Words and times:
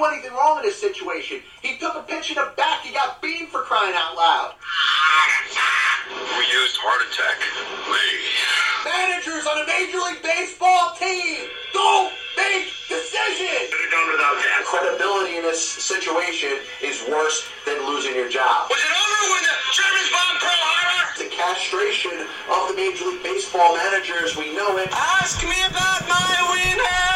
do 0.00 0.06
anything 0.08 0.32
wrong 0.32 0.58
in 0.58 0.64
this 0.64 0.80
situation. 0.80 1.42
He 1.60 1.76
took 1.76 1.94
a 1.94 2.02
pitch 2.02 2.30
in 2.30 2.36
the 2.36 2.52
back. 2.56 2.80
He 2.82 2.92
got 2.92 3.20
beamed 3.20 3.48
for 3.48 3.60
crying 3.62 3.94
out 3.94 4.16
loud. 4.16 4.54
Who 6.08 6.40
used 6.40 6.76
heart 6.80 7.04
attack? 7.04 7.36
Managers 8.80 9.44
on 9.44 9.60
a 9.60 9.66
Major 9.68 10.00
League 10.00 10.24
Baseball 10.24 10.96
team 10.96 11.52
don't 11.76 12.08
make 12.36 12.72
decisions. 12.88 13.68
Could 13.68 13.84
have 13.84 13.92
done 13.92 14.08
without 14.16 14.36
that. 14.40 14.64
Credibility 14.64 15.36
in 15.36 15.44
this 15.44 15.60
situation 15.60 16.64
is 16.80 17.04
worse 17.12 17.44
than 17.68 17.76
losing 17.84 18.16
your 18.16 18.32
job. 18.32 18.72
Was 18.72 18.80
it 18.80 18.94
over 18.96 19.20
when 19.36 19.44
the 19.44 19.56
Germans 19.76 20.08
bombed 20.08 20.38
Pearl 20.40 20.64
Harbor? 20.64 21.04
The 21.20 21.28
castration 21.28 22.16
of 22.48 22.72
the 22.72 22.74
Major 22.80 23.04
League 23.04 23.22
Baseball 23.22 23.76
managers, 23.76 24.32
we 24.32 24.56
know 24.56 24.80
it. 24.80 24.88
Ask 24.96 25.44
me 25.44 25.60
about 25.68 26.08
my 26.08 26.32
wiener. 26.56 27.09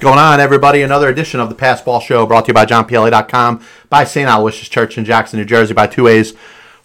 What's 0.00 0.16
going 0.16 0.18
on, 0.18 0.40
everybody? 0.40 0.80
Another 0.80 1.10
edition 1.10 1.40
of 1.40 1.50
the 1.50 1.54
Passball 1.54 2.00
Show 2.00 2.24
brought 2.24 2.46
to 2.46 2.48
you 2.48 2.54
by 2.54 2.64
JohnPLA.com, 2.64 3.62
by 3.90 4.04
St. 4.04 4.30
Aloysius 4.30 4.70
Church 4.70 4.96
in 4.96 5.04
Jackson, 5.04 5.38
New 5.38 5.44
Jersey, 5.44 5.74
by 5.74 5.86
Two 5.86 6.04
Ways, 6.04 6.34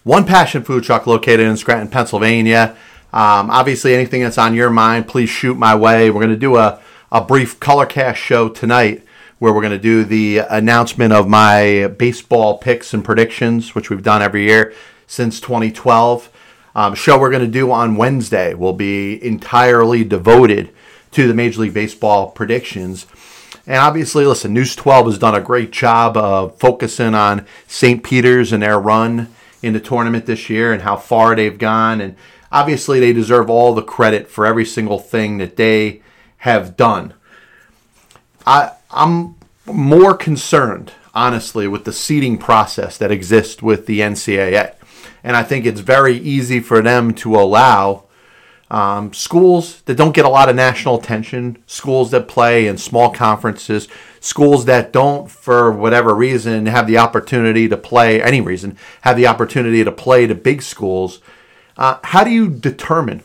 one 0.02 0.26
passion 0.26 0.62
food 0.62 0.84
truck 0.84 1.06
located 1.06 1.40
in 1.40 1.56
Scranton, 1.56 1.88
Pennsylvania. 1.88 2.76
Um, 3.14 3.48
obviously, 3.48 3.94
anything 3.94 4.22
that's 4.22 4.36
on 4.36 4.52
your 4.52 4.68
mind, 4.68 5.08
please 5.08 5.30
shoot 5.30 5.54
my 5.54 5.74
way. 5.74 6.10
We're 6.10 6.20
going 6.20 6.34
to 6.34 6.36
do 6.36 6.56
a, 6.58 6.78
a 7.10 7.24
brief 7.24 7.58
color 7.58 7.86
cast 7.86 8.20
show 8.20 8.50
tonight 8.50 9.02
where 9.38 9.50
we're 9.50 9.62
going 9.62 9.72
to 9.72 9.78
do 9.78 10.04
the 10.04 10.40
announcement 10.50 11.14
of 11.14 11.26
my 11.26 11.86
baseball 11.96 12.58
picks 12.58 12.92
and 12.92 13.02
predictions, 13.02 13.74
which 13.74 13.88
we've 13.88 14.02
done 14.02 14.20
every 14.20 14.44
year 14.44 14.74
since 15.06 15.40
2012. 15.40 16.30
Um, 16.74 16.94
show 16.94 17.18
we're 17.18 17.30
going 17.30 17.46
to 17.46 17.50
do 17.50 17.72
on 17.72 17.96
Wednesday 17.96 18.52
will 18.52 18.74
be 18.74 19.24
entirely 19.24 20.04
devoted 20.04 20.70
to 21.16 21.26
the 21.26 21.32
Major 21.32 21.62
League 21.62 21.72
Baseball 21.72 22.30
predictions. 22.30 23.06
And 23.66 23.78
obviously, 23.78 24.26
listen, 24.26 24.52
News 24.52 24.76
12 24.76 25.06
has 25.06 25.18
done 25.18 25.34
a 25.34 25.40
great 25.40 25.70
job 25.70 26.14
of 26.14 26.58
focusing 26.58 27.14
on 27.14 27.46
St. 27.66 28.04
Peter's 28.04 28.52
and 28.52 28.62
their 28.62 28.78
run 28.78 29.34
in 29.62 29.72
the 29.72 29.80
tournament 29.80 30.26
this 30.26 30.50
year 30.50 30.74
and 30.74 30.82
how 30.82 30.98
far 30.98 31.34
they've 31.34 31.56
gone. 31.56 32.02
And 32.02 32.16
obviously, 32.52 33.00
they 33.00 33.14
deserve 33.14 33.48
all 33.48 33.72
the 33.72 33.80
credit 33.80 34.28
for 34.28 34.44
every 34.44 34.66
single 34.66 34.98
thing 34.98 35.38
that 35.38 35.56
they 35.56 36.02
have 36.38 36.76
done. 36.76 37.14
I, 38.46 38.72
I'm 38.90 39.36
more 39.64 40.14
concerned, 40.14 40.92
honestly, 41.14 41.66
with 41.66 41.86
the 41.86 41.94
seeding 41.94 42.36
process 42.36 42.98
that 42.98 43.10
exists 43.10 43.62
with 43.62 43.86
the 43.86 44.00
NCAA. 44.00 44.74
And 45.24 45.34
I 45.34 45.44
think 45.44 45.64
it's 45.64 45.80
very 45.80 46.18
easy 46.18 46.60
for 46.60 46.82
them 46.82 47.14
to 47.14 47.36
allow 47.36 48.05
um, 48.70 49.12
schools 49.12 49.82
that 49.82 49.96
don't 49.96 50.14
get 50.14 50.24
a 50.24 50.28
lot 50.28 50.48
of 50.48 50.56
national 50.56 50.98
attention, 50.98 51.62
schools 51.66 52.10
that 52.10 52.26
play 52.26 52.66
in 52.66 52.78
small 52.78 53.10
conferences, 53.10 53.86
schools 54.20 54.64
that 54.64 54.92
don't, 54.92 55.30
for 55.30 55.70
whatever 55.70 56.14
reason, 56.14 56.66
have 56.66 56.88
the 56.88 56.98
opportunity 56.98 57.68
to 57.68 57.76
play, 57.76 58.20
any 58.20 58.40
reason, 58.40 58.76
have 59.02 59.16
the 59.16 59.26
opportunity 59.26 59.84
to 59.84 59.92
play 59.92 60.26
to 60.26 60.34
big 60.34 60.62
schools. 60.62 61.20
Uh, 61.76 61.98
how 62.02 62.24
do 62.24 62.30
you 62.30 62.48
determine 62.48 63.22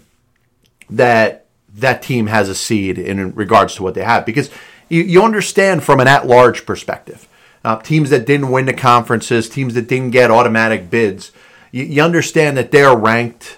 that 0.89 1.45
that 1.73 2.03
team 2.03 2.28
has 2.28 2.47
a 2.50 2.56
seed 2.56 3.00
in 3.00 3.34
regards 3.34 3.75
to 3.75 3.84
what 3.84 3.95
they 3.95 4.03
have? 4.03 4.25
Because 4.25 4.52
you, 4.89 5.02
you 5.02 5.23
understand 5.23 5.84
from 5.84 6.00
an 6.00 6.08
at 6.08 6.28
large 6.28 6.67
perspective, 6.67 7.28
uh, 7.64 7.78
teams 7.78 8.12
that 8.12 8.28
didn't 8.28 8.52
win 8.52 8.66
the 8.66 8.73
conferences, 8.73 9.50
teams 9.50 9.73
that 9.73 9.88
didn't 9.88 10.12
get 10.12 10.30
automatic 10.30 10.92
bids, 10.92 11.31
you, 11.72 11.84
you 11.84 12.03
understand 12.03 12.58
that 12.58 12.72
they're 12.72 12.95
ranked 12.95 13.58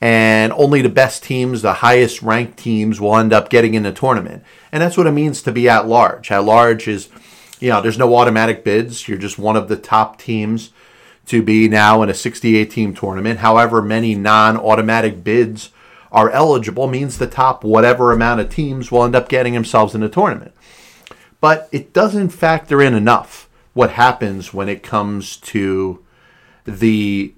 and 0.00 0.52
only 0.54 0.80
the 0.80 0.88
best 0.88 1.22
teams, 1.22 1.62
the 1.62 1.74
highest 1.74 2.22
ranked 2.22 2.58
teams, 2.58 3.00
will 3.00 3.16
end 3.16 3.32
up 3.32 3.50
getting 3.50 3.74
in 3.74 3.82
the 3.82 3.92
tournament. 3.92 4.42
And 4.72 4.82
that's 4.82 4.96
what 4.96 5.06
it 5.06 5.12
means 5.12 5.42
to 5.42 5.52
be 5.52 5.68
at 5.68 5.86
large. 5.86 6.30
At 6.30 6.44
large 6.44 6.88
is, 6.88 7.08
you 7.58 7.68
know, 7.68 7.82
there's 7.82 7.98
no 7.98 8.14
automatic 8.16 8.64
bids. 8.64 9.08
You're 9.08 9.18
just 9.18 9.38
one 9.38 9.56
of 9.56 9.68
the 9.68 9.76
top 9.76 10.18
teams 10.18 10.70
to 11.26 11.42
be 11.42 11.68
now 11.68 12.02
in 12.02 12.08
a 12.08 12.14
68 12.14 12.70
team 12.70 12.94
tournament. 12.94 13.40
However, 13.40 13.82
many 13.82 14.14
non 14.14 14.56
automatic 14.56 15.22
bids 15.22 15.70
are 16.10 16.30
eligible 16.30 16.88
means 16.88 17.18
the 17.18 17.26
top 17.26 17.62
whatever 17.62 18.10
amount 18.10 18.40
of 18.40 18.48
teams 18.48 18.90
will 18.90 19.04
end 19.04 19.14
up 19.14 19.28
getting 19.28 19.52
themselves 19.52 19.94
in 19.94 20.00
the 20.00 20.08
tournament. 20.08 20.52
But 21.40 21.68
it 21.72 21.92
doesn't 21.92 22.30
factor 22.30 22.82
in 22.82 22.94
enough 22.94 23.48
what 23.74 23.92
happens 23.92 24.52
when 24.52 24.68
it 24.68 24.82
comes 24.82 25.36
to 25.36 26.04
the 26.64 27.34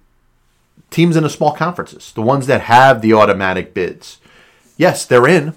teams 0.93 1.17
in 1.17 1.23
the 1.23 1.31
small 1.31 1.53
conferences, 1.53 2.13
the 2.13 2.23
ones 2.23 2.47
that 2.47 2.63
have 2.63 3.01
the 3.01 3.13
automatic 3.13 3.75
bids. 3.75 4.19
Yes, 4.77 5.05
they're 5.05 5.27
in. 5.27 5.55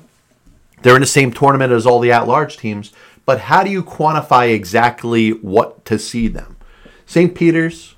They're 0.81 0.95
in 0.95 1.01
the 1.01 1.07
same 1.07 1.31
tournament 1.31 1.71
as 1.71 1.85
all 1.85 1.99
the 1.99 2.11
at-large 2.11 2.57
teams, 2.57 2.91
but 3.25 3.41
how 3.41 3.63
do 3.63 3.71
you 3.71 3.83
quantify 3.83 4.53
exactly 4.53 5.31
what 5.31 5.83
to 5.85 5.97
see 5.97 6.27
them? 6.27 6.57
St. 7.05 7.33
Peter's, 7.33 7.95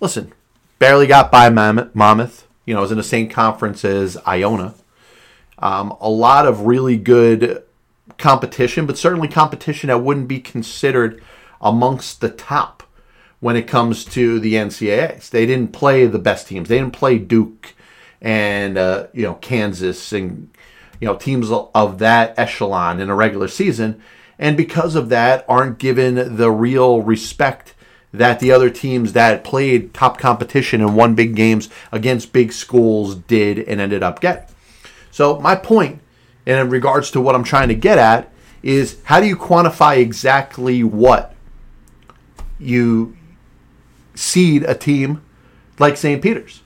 listen, 0.00 0.32
barely 0.78 1.06
got 1.06 1.30
by 1.32 1.48
Monmouth. 1.50 2.46
You 2.66 2.74
know, 2.74 2.82
is 2.82 2.92
in 2.92 2.98
the 2.98 3.02
same 3.02 3.28
conference 3.28 3.84
as 3.84 4.16
Iona. 4.26 4.74
Um, 5.58 5.96
a 6.00 6.08
lot 6.08 6.46
of 6.46 6.66
really 6.66 6.96
good 6.96 7.64
competition, 8.16 8.86
but 8.86 8.96
certainly 8.96 9.28
competition 9.28 9.88
that 9.88 9.98
wouldn't 9.98 10.28
be 10.28 10.40
considered 10.40 11.20
amongst 11.60 12.20
the 12.20 12.28
top 12.28 12.79
when 13.40 13.56
it 13.56 13.66
comes 13.66 14.04
to 14.04 14.38
the 14.38 14.54
NCAAs. 14.54 15.30
They 15.30 15.46
didn't 15.46 15.72
play 15.72 16.06
the 16.06 16.18
best 16.18 16.46
teams. 16.46 16.68
They 16.68 16.78
didn't 16.78 16.92
play 16.92 17.18
Duke 17.18 17.74
and 18.20 18.76
uh, 18.76 19.06
you 19.12 19.22
know 19.22 19.34
Kansas 19.34 20.12
and 20.12 20.50
you 21.00 21.06
know 21.06 21.16
teams 21.16 21.50
of 21.50 21.98
that 21.98 22.38
echelon 22.38 23.00
in 23.00 23.08
a 23.08 23.14
regular 23.14 23.48
season, 23.48 24.00
and 24.38 24.56
because 24.56 24.94
of 24.94 25.08
that, 25.08 25.44
aren't 25.48 25.78
given 25.78 26.36
the 26.36 26.50
real 26.50 27.02
respect 27.02 27.74
that 28.12 28.40
the 28.40 28.50
other 28.50 28.70
teams 28.70 29.12
that 29.12 29.44
played 29.44 29.94
top 29.94 30.18
competition 30.18 30.80
and 30.80 30.96
won 30.96 31.14
big 31.14 31.36
games 31.36 31.68
against 31.92 32.32
big 32.32 32.52
schools 32.52 33.14
did 33.14 33.58
and 33.58 33.80
ended 33.80 34.02
up 34.02 34.20
getting. 34.20 34.48
So 35.12 35.38
my 35.38 35.54
point 35.54 36.00
in 36.44 36.68
regards 36.70 37.10
to 37.12 37.20
what 37.20 37.34
I'm 37.34 37.44
trying 37.44 37.68
to 37.68 37.74
get 37.74 37.98
at 37.98 38.32
is 38.62 38.98
how 39.04 39.20
do 39.20 39.26
you 39.26 39.36
quantify 39.36 39.98
exactly 39.98 40.82
what 40.82 41.34
you 42.58 43.16
seed 44.20 44.62
a 44.64 44.74
team 44.74 45.22
like 45.78 45.96
St. 45.96 46.22
Peter's? 46.22 46.62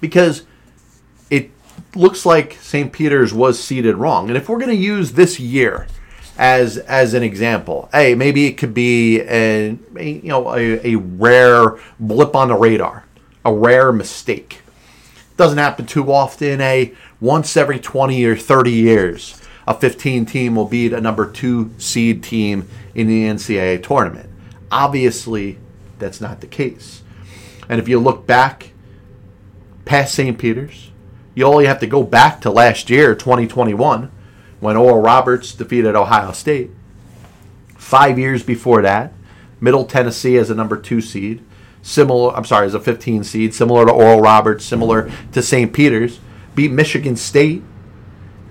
Because 0.00 0.44
it 1.28 1.50
looks 1.94 2.24
like 2.24 2.54
St. 2.54 2.92
Peter's 2.92 3.34
was 3.34 3.62
seeded 3.62 3.96
wrong. 3.96 4.28
And 4.28 4.36
if 4.36 4.48
we're 4.48 4.58
going 4.58 4.70
to 4.70 4.74
use 4.74 5.12
this 5.12 5.38
year 5.38 5.86
as 6.38 6.78
as 6.78 7.12
an 7.12 7.22
example, 7.22 7.88
hey, 7.92 8.14
maybe 8.14 8.46
it 8.46 8.54
could 8.54 8.72
be 8.72 9.20
a, 9.20 9.76
you 9.98 10.22
know 10.28 10.54
a, 10.54 10.94
a 10.94 10.96
rare 10.96 11.76
blip 11.98 12.34
on 12.34 12.48
the 12.48 12.54
radar, 12.54 13.04
a 13.44 13.52
rare 13.52 13.92
mistake. 13.92 14.62
Doesn't 15.36 15.58
happen 15.58 15.86
too 15.86 16.10
often. 16.12 16.60
A 16.60 16.94
once 17.20 17.56
every 17.56 17.78
20 17.78 18.24
or 18.24 18.36
30 18.36 18.70
years, 18.70 19.40
a 19.66 19.74
15 19.74 20.24
team 20.24 20.56
will 20.56 20.66
beat 20.66 20.92
a 20.94 21.00
number 21.00 21.30
two 21.30 21.70
seed 21.76 22.22
team 22.22 22.66
in 22.94 23.06
the 23.06 23.24
NCAA 23.24 23.82
tournament. 23.82 24.30
Obviously, 24.72 25.58
that's 26.00 26.20
not 26.20 26.40
the 26.40 26.46
case. 26.46 27.02
And 27.68 27.80
if 27.80 27.88
you 27.88 28.00
look 28.00 28.26
back 28.26 28.72
past 29.84 30.14
St. 30.14 30.38
Peter's, 30.38 30.90
you 31.34 31.44
only 31.44 31.66
have 31.66 31.80
to 31.80 31.86
go 31.86 32.02
back 32.02 32.40
to 32.40 32.50
last 32.50 32.90
year, 32.90 33.14
2021, 33.14 34.10
when 34.58 34.76
Oral 34.76 35.00
Roberts 35.00 35.54
defeated 35.54 35.94
Ohio 35.94 36.32
State. 36.32 36.70
Five 37.76 38.18
years 38.18 38.42
before 38.42 38.82
that, 38.82 39.12
Middle 39.60 39.84
Tennessee 39.84 40.36
as 40.36 40.50
a 40.50 40.54
number 40.54 40.76
two 40.76 41.00
seed, 41.00 41.44
similar, 41.82 42.34
I'm 42.34 42.44
sorry, 42.44 42.66
as 42.66 42.74
a 42.74 42.80
15 42.80 43.24
seed, 43.24 43.54
similar 43.54 43.86
to 43.86 43.92
Oral 43.92 44.20
Roberts, 44.20 44.64
similar 44.64 45.10
to 45.32 45.42
St. 45.42 45.72
Peter's, 45.72 46.20
beat 46.54 46.72
Michigan 46.72 47.16
State 47.16 47.62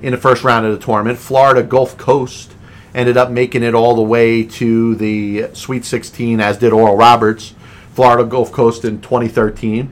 in 0.02 0.12
the 0.12 0.18
first 0.18 0.44
round 0.44 0.66
of 0.66 0.78
the 0.78 0.84
tournament. 0.84 1.20
Florida 1.20 1.64
Gulf 1.64 1.98
Coast 1.98 2.54
ended 2.94 3.18
up 3.18 3.30
making 3.30 3.64
it 3.64 3.74
all 3.74 3.96
the 3.96 4.02
way 4.02 4.44
to 4.44 4.96
the 4.96 5.50
Sweet 5.54 5.86
16, 5.86 6.40
as 6.40 6.58
did 6.58 6.74
Oral 6.74 6.96
Roberts. 6.96 7.54
Florida 7.94 8.24
Gulf 8.24 8.52
Coast 8.52 8.86
in 8.86 9.02
2013. 9.02 9.92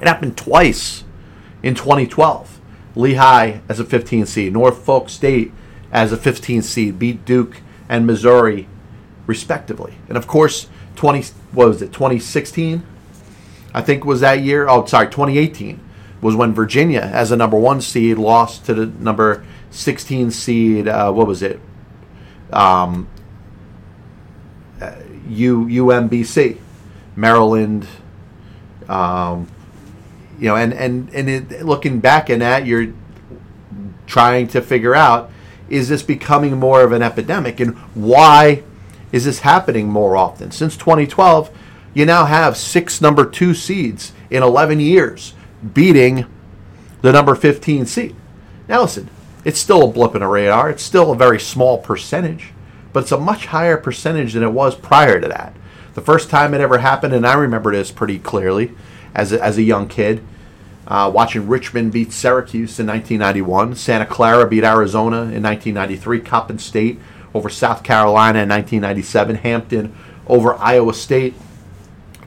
It 0.00 0.06
happened 0.06 0.36
twice 0.36 1.04
in 1.62 1.74
2012. 1.74 2.60
Lehigh 2.94 3.60
as 3.68 3.80
a 3.80 3.84
15 3.84 4.26
seed, 4.26 4.52
Norfolk 4.52 5.08
State 5.08 5.52
as 5.92 6.12
a 6.12 6.16
15 6.16 6.62
seed, 6.62 6.98
beat 6.98 7.24
Duke 7.24 7.60
and 7.88 8.06
Missouri 8.06 8.68
respectively. 9.26 9.94
And 10.08 10.16
of 10.16 10.26
course, 10.26 10.68
20 10.94 11.22
what 11.52 11.68
was 11.68 11.82
it? 11.82 11.92
2016, 11.92 12.82
I 13.74 13.82
think 13.82 14.04
was 14.04 14.20
that 14.20 14.40
year. 14.40 14.68
Oh, 14.68 14.86
sorry, 14.86 15.06
2018 15.06 15.80
was 16.20 16.34
when 16.34 16.54
Virginia, 16.54 17.00
as 17.00 17.30
a 17.30 17.36
number 17.36 17.58
one 17.58 17.80
seed, 17.80 18.18
lost 18.18 18.64
to 18.66 18.74
the 18.74 18.86
number 18.86 19.44
16 19.70 20.30
seed. 20.30 20.88
Uh, 20.88 21.12
what 21.12 21.26
was 21.26 21.42
it? 21.42 21.60
Um, 22.56 23.08
U 25.28 25.66
UMBC, 25.66 26.58
Maryland. 27.14 27.86
Um, 28.88 29.48
you 30.38 30.48
know, 30.48 30.56
and 30.56 30.72
and 30.72 31.10
and 31.10 31.28
it, 31.28 31.64
looking 31.64 32.00
back 32.00 32.30
in 32.30 32.38
that, 32.40 32.66
you're 32.66 32.92
trying 34.06 34.48
to 34.48 34.62
figure 34.62 34.94
out 34.94 35.30
is 35.68 35.88
this 35.88 36.02
becoming 36.02 36.56
more 36.56 36.82
of 36.82 36.92
an 36.92 37.02
epidemic, 37.02 37.58
and 37.60 37.76
why 37.94 38.62
is 39.12 39.24
this 39.24 39.40
happening 39.40 39.88
more 39.88 40.16
often? 40.16 40.50
Since 40.50 40.76
2012, 40.76 41.50
you 41.92 42.06
now 42.06 42.24
have 42.26 42.56
six 42.56 43.00
number 43.00 43.24
two 43.24 43.54
seeds 43.54 44.12
in 44.30 44.42
11 44.42 44.80
years 44.80 45.34
beating 45.74 46.26
the 47.02 47.12
number 47.12 47.34
15 47.34 47.86
seed. 47.86 48.14
Now, 48.68 48.82
listen, 48.82 49.08
it's 49.46 49.60
still 49.60 49.84
a 49.84 49.92
blip 49.92 50.16
in 50.16 50.22
a 50.22 50.28
radar. 50.28 50.68
It's 50.70 50.82
still 50.82 51.12
a 51.12 51.16
very 51.16 51.38
small 51.38 51.78
percentage, 51.78 52.48
but 52.92 53.04
it's 53.04 53.12
a 53.12 53.16
much 53.16 53.46
higher 53.46 53.76
percentage 53.76 54.32
than 54.32 54.42
it 54.42 54.50
was 54.50 54.74
prior 54.74 55.20
to 55.20 55.28
that. 55.28 55.54
The 55.94 56.00
first 56.00 56.30
time 56.30 56.52
it 56.52 56.60
ever 56.60 56.78
happened, 56.78 57.14
and 57.14 57.24
I 57.24 57.34
remember 57.34 57.70
this 57.70 57.92
pretty 57.92 58.18
clearly 58.18 58.72
as 59.14 59.32
a, 59.32 59.40
as 59.40 59.56
a 59.56 59.62
young 59.62 59.86
kid, 59.86 60.20
uh, 60.88 61.12
watching 61.14 61.46
Richmond 61.46 61.92
beat 61.92 62.12
Syracuse 62.12 62.80
in 62.80 62.88
1991, 62.88 63.76
Santa 63.76 64.04
Clara 64.04 64.48
beat 64.48 64.64
Arizona 64.64 65.18
in 65.18 65.44
1993, 65.44 66.20
Coppin 66.22 66.58
State 66.58 66.98
over 67.32 67.48
South 67.48 67.84
Carolina 67.84 68.40
in 68.40 68.48
1997, 68.48 69.36
Hampton 69.36 69.94
over 70.26 70.54
Iowa 70.54 70.92
State 70.92 71.34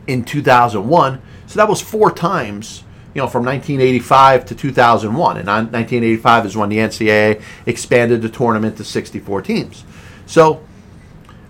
in 0.08 0.24
2001. 0.24 1.22
So 1.48 1.58
that 1.58 1.68
was 1.68 1.82
four 1.82 2.14
times, 2.14 2.86
you 3.14 3.22
know, 3.22 3.28
from 3.28 3.44
1985 3.46 4.46
to 4.46 4.56
2001. 4.56 5.38
And 5.38 5.48
1985 5.48 6.46
is 6.46 6.56
when 6.56 6.70
the 6.70 6.78
NCAA 6.78 7.42
expanded 7.66 8.22
the 8.22 8.30
tournament 8.30 8.78
to 8.78 8.84
64 8.84 9.42
teams. 9.42 9.84
So, 10.26 10.64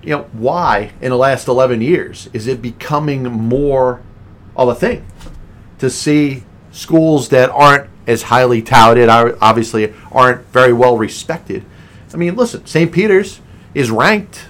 you 0.02 0.12
know, 0.12 0.24
why 0.32 0.92
in 1.02 1.10
the 1.10 1.18
last 1.18 1.48
11 1.48 1.82
years 1.82 2.30
is 2.32 2.48
it 2.48 2.62
becoming 2.62 3.24
more 3.24 4.02
of 4.56 4.70
a 4.70 4.76
thing 4.76 5.06
to 5.80 5.90
see 5.90 6.44
schools 6.72 7.30
that 7.30 7.50
aren't 7.50 7.90
as 8.08 8.24
highly 8.24 8.62
touted, 8.62 9.10
obviously 9.10 9.94
aren't 10.12 10.46
very 10.48 10.74
well 10.74 10.98
respected. 10.98 11.64
I 12.14 12.18
mean, 12.18 12.36
listen, 12.36 12.66
St. 12.66 12.92
Peter's 12.92 13.42
is 13.76 13.92
ranked 13.92 14.46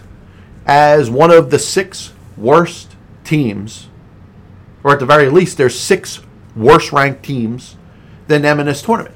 as 0.65 1.09
one 1.09 1.31
of 1.31 1.49
the 1.49 1.59
six 1.59 2.13
worst 2.37 2.95
teams, 3.23 3.89
or 4.83 4.93
at 4.93 4.99
the 4.99 5.05
very 5.05 5.29
least, 5.29 5.57
there's 5.57 5.77
six 5.77 6.21
worse 6.59 6.91
ranked 6.91 7.23
teams 7.23 7.75
than 8.27 8.41
them 8.41 8.59
in 8.59 8.65
this 8.65 8.81
tournament. 8.81 9.15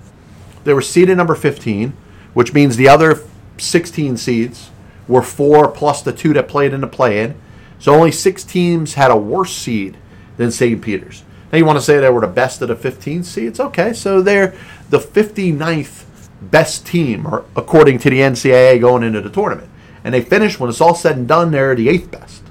They 0.63 0.73
were 0.73 0.81
seeded 0.81 1.17
number 1.17 1.35
15, 1.35 1.93
which 2.33 2.53
means 2.53 2.77
the 2.77 2.87
other 2.87 3.19
16 3.57 4.17
seeds 4.17 4.71
were 5.07 5.21
four 5.21 5.69
plus 5.69 6.01
the 6.01 6.13
two 6.13 6.33
that 6.33 6.47
played 6.47 6.73
in 6.73 6.81
the 6.81 6.87
play 6.87 7.21
in. 7.21 7.35
So 7.79 7.93
only 7.93 8.11
six 8.11 8.43
teams 8.43 8.93
had 8.93 9.11
a 9.11 9.17
worse 9.17 9.53
seed 9.53 9.97
than 10.37 10.51
St. 10.51 10.81
Peter's. 10.81 11.23
Now 11.51 11.57
you 11.57 11.65
want 11.65 11.77
to 11.77 11.85
say 11.85 11.99
they 11.99 12.09
were 12.09 12.21
the 12.21 12.27
best 12.27 12.61
of 12.61 12.69
the 12.69 12.75
15 12.75 13.23
seeds? 13.23 13.59
Okay, 13.59 13.93
so 13.93 14.21
they're 14.21 14.55
the 14.89 14.99
59th 14.99 16.05
best 16.41 16.85
team, 16.85 17.27
or 17.27 17.45
according 17.55 17.99
to 17.99 18.09
the 18.09 18.19
NCAA, 18.19 18.79
going 18.79 19.03
into 19.03 19.21
the 19.21 19.29
tournament. 19.29 19.69
And 20.03 20.13
they 20.13 20.21
finished 20.21 20.59
when 20.59 20.69
it's 20.69 20.81
all 20.81 20.95
said 20.95 21.17
and 21.17 21.27
done, 21.27 21.51
they're 21.51 21.75
the 21.75 21.89
eighth 21.89 22.09
best. 22.09 22.43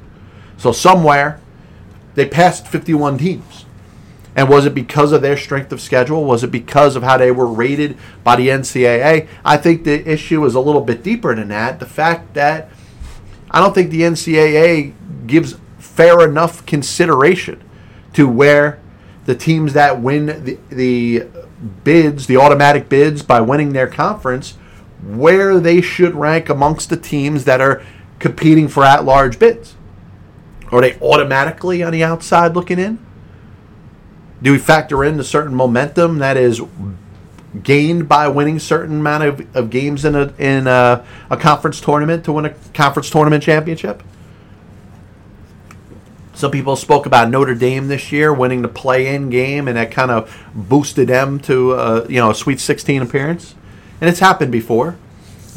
So 0.57 0.71
somewhere 0.73 1.41
they 2.15 2.27
passed 2.27 2.67
51 2.67 3.19
teams. 3.19 3.62
And 4.35 4.49
was 4.49 4.65
it 4.65 4.75
because 4.75 5.13
of 5.13 5.21
their 5.21 5.37
strength 5.37 5.73
of 5.73 5.81
schedule? 5.81 6.25
Was 6.25 6.43
it 6.43 6.51
because 6.51 6.97
of 6.97 7.03
how 7.03 7.19
they 7.19 7.31
were 7.31 7.47
rated 7.47 7.99
by 8.25 8.37
the 8.37 8.49
NCAA? 8.49 9.29
I 9.45 9.57
think 9.59 9.85
the 9.85 10.11
issue 10.11 10.45
is 10.45 10.55
a 10.55 10.61
little 10.61 10.81
bit 10.81 11.03
deeper 11.03 11.35
than 11.35 11.49
that. 11.49 11.81
The 11.81 11.87
fact 11.87 12.35
that 12.35 12.71
I 13.51 13.61
don't 13.61 13.75
think 13.75 13.91
the 13.91 14.01
NCAA 14.03 14.95
gives 15.27 15.57
fair 15.79 16.27
enough 16.27 16.65
consideration 16.65 17.63
to 18.15 18.27
where 18.27 18.81
the 19.27 19.35
teams 19.35 19.75
that 19.75 20.01
win 20.01 20.27
the, 20.27 20.59
the 20.71 21.29
bids, 21.85 22.27
the 22.27 22.39
automatic 22.39 22.89
bids 22.89 23.23
by 23.23 23.41
winning 23.41 23.73
their 23.73 23.87
conference, 23.87 24.53
where 25.05 25.61
they 25.61 25.81
should 25.81 26.15
rank 26.15 26.49
amongst 26.49 26.89
the 26.89 26.97
teams 26.97 27.45
that 27.45 27.61
are 27.61 27.83
competing 28.19 28.69
for 28.69 28.85
at 28.85 29.05
large 29.05 29.39
bids. 29.39 29.77
Are 30.71 30.81
they 30.81 30.99
automatically 31.01 31.83
on 31.83 31.93
the 31.93 32.03
outside 32.03 32.55
looking 32.55 32.79
in? 32.79 32.99
Do 34.43 34.53
we 34.53 34.59
factor 34.59 35.05
in 35.05 35.19
a 35.21 35.25
certain 35.25 35.55
momentum 35.55 36.19
that 36.19 36.37
is 36.37 36.61
gained 37.63 38.09
by 38.09 38.29
winning 38.29 38.59
certain 38.59 39.01
amount 39.01 39.25
of, 39.25 39.57
of 39.57 39.71
games 39.71 40.05
in 40.05 40.15
a 40.15 40.35
in 40.39 40.67
a, 40.67 41.05
a 41.31 41.37
conference 41.37 41.81
tournament 41.81 42.25
to 42.25 42.33
win 42.33 42.47
a 42.47 42.55
conference 42.75 43.09
tournament 43.09 43.45
championship? 43.45 44.03
Some 46.35 46.51
people 46.51 46.75
spoke 46.75 47.07
about 47.07 47.31
Notre 47.31 47.55
Dame 47.55 47.87
this 47.87 48.11
year 48.11 48.35
winning 48.35 48.63
the 48.63 48.69
play-in 48.69 49.31
game, 49.31 49.69
and 49.69 49.77
that 49.77 49.93
kind 49.93 50.11
of 50.11 50.37
boosted 50.55 51.09
them 51.09 51.39
to 51.41 51.73
uh, 51.73 52.07
you 52.09 52.17
know 52.17 52.31
a 52.31 52.35
Sweet 52.35 52.59
16 52.59 53.01
appearance. 53.01 53.55
And 54.01 54.11
it's 54.11 54.19
happened 54.19 54.51
before. 54.51 54.97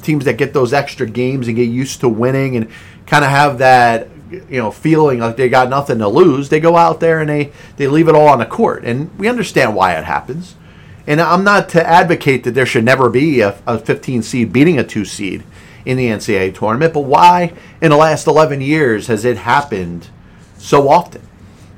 Teams 0.04 0.26
that 0.26 0.38
get 0.38 0.54
those 0.54 0.74
extra 0.74 1.08
games 1.08 1.48
and 1.48 1.56
get 1.56 1.70
used 1.70 2.02
to 2.02 2.10
winning 2.10 2.56
and 2.56 2.70
kind 3.08 3.26
of 3.26 3.32
have 3.32 3.58
that 3.58 4.10
you 4.50 4.60
know 4.60 4.72
feeling 4.72 5.20
like 5.20 5.38
they 5.38 5.50
got 5.50 5.70
nothing 5.70 6.00
to 6.00 6.08
lose, 6.08 6.50
they 6.50 6.60
go 6.60 6.76
out 6.76 7.00
there 7.00 7.20
and 7.20 7.30
they 7.30 7.52
they 7.78 7.88
leave 7.88 8.08
it 8.08 8.16
all 8.16 8.28
on 8.28 8.40
the 8.40 8.46
court. 8.46 8.84
And 8.84 9.18
we 9.18 9.28
understand 9.28 9.76
why 9.76 9.94
it 9.94 10.06
happens. 10.06 10.56
And 11.08 11.22
I'm 11.22 11.44
not 11.44 11.70
to 11.70 11.88
advocate 11.88 12.44
that 12.46 12.52
there 12.52 12.66
should 12.66 12.84
never 12.84 13.10
be 13.10 13.42
a, 13.42 13.60
a 13.68 13.78
15 13.78 14.24
seed 14.24 14.52
beating 14.52 14.80
a 14.80 14.84
two 14.84 15.06
seed 15.06 15.44
in 15.86 15.98
the 15.98 16.08
NCAA 16.08 16.56
tournament, 16.56 16.96
but 16.96 17.02
why 17.02 17.54
in 17.80 17.92
the 17.92 17.98
last 17.98 18.26
11 18.26 18.60
years 18.62 19.06
has 19.06 19.24
it 19.24 19.38
happened? 19.38 20.10
so 20.66 20.90
often? 20.90 21.22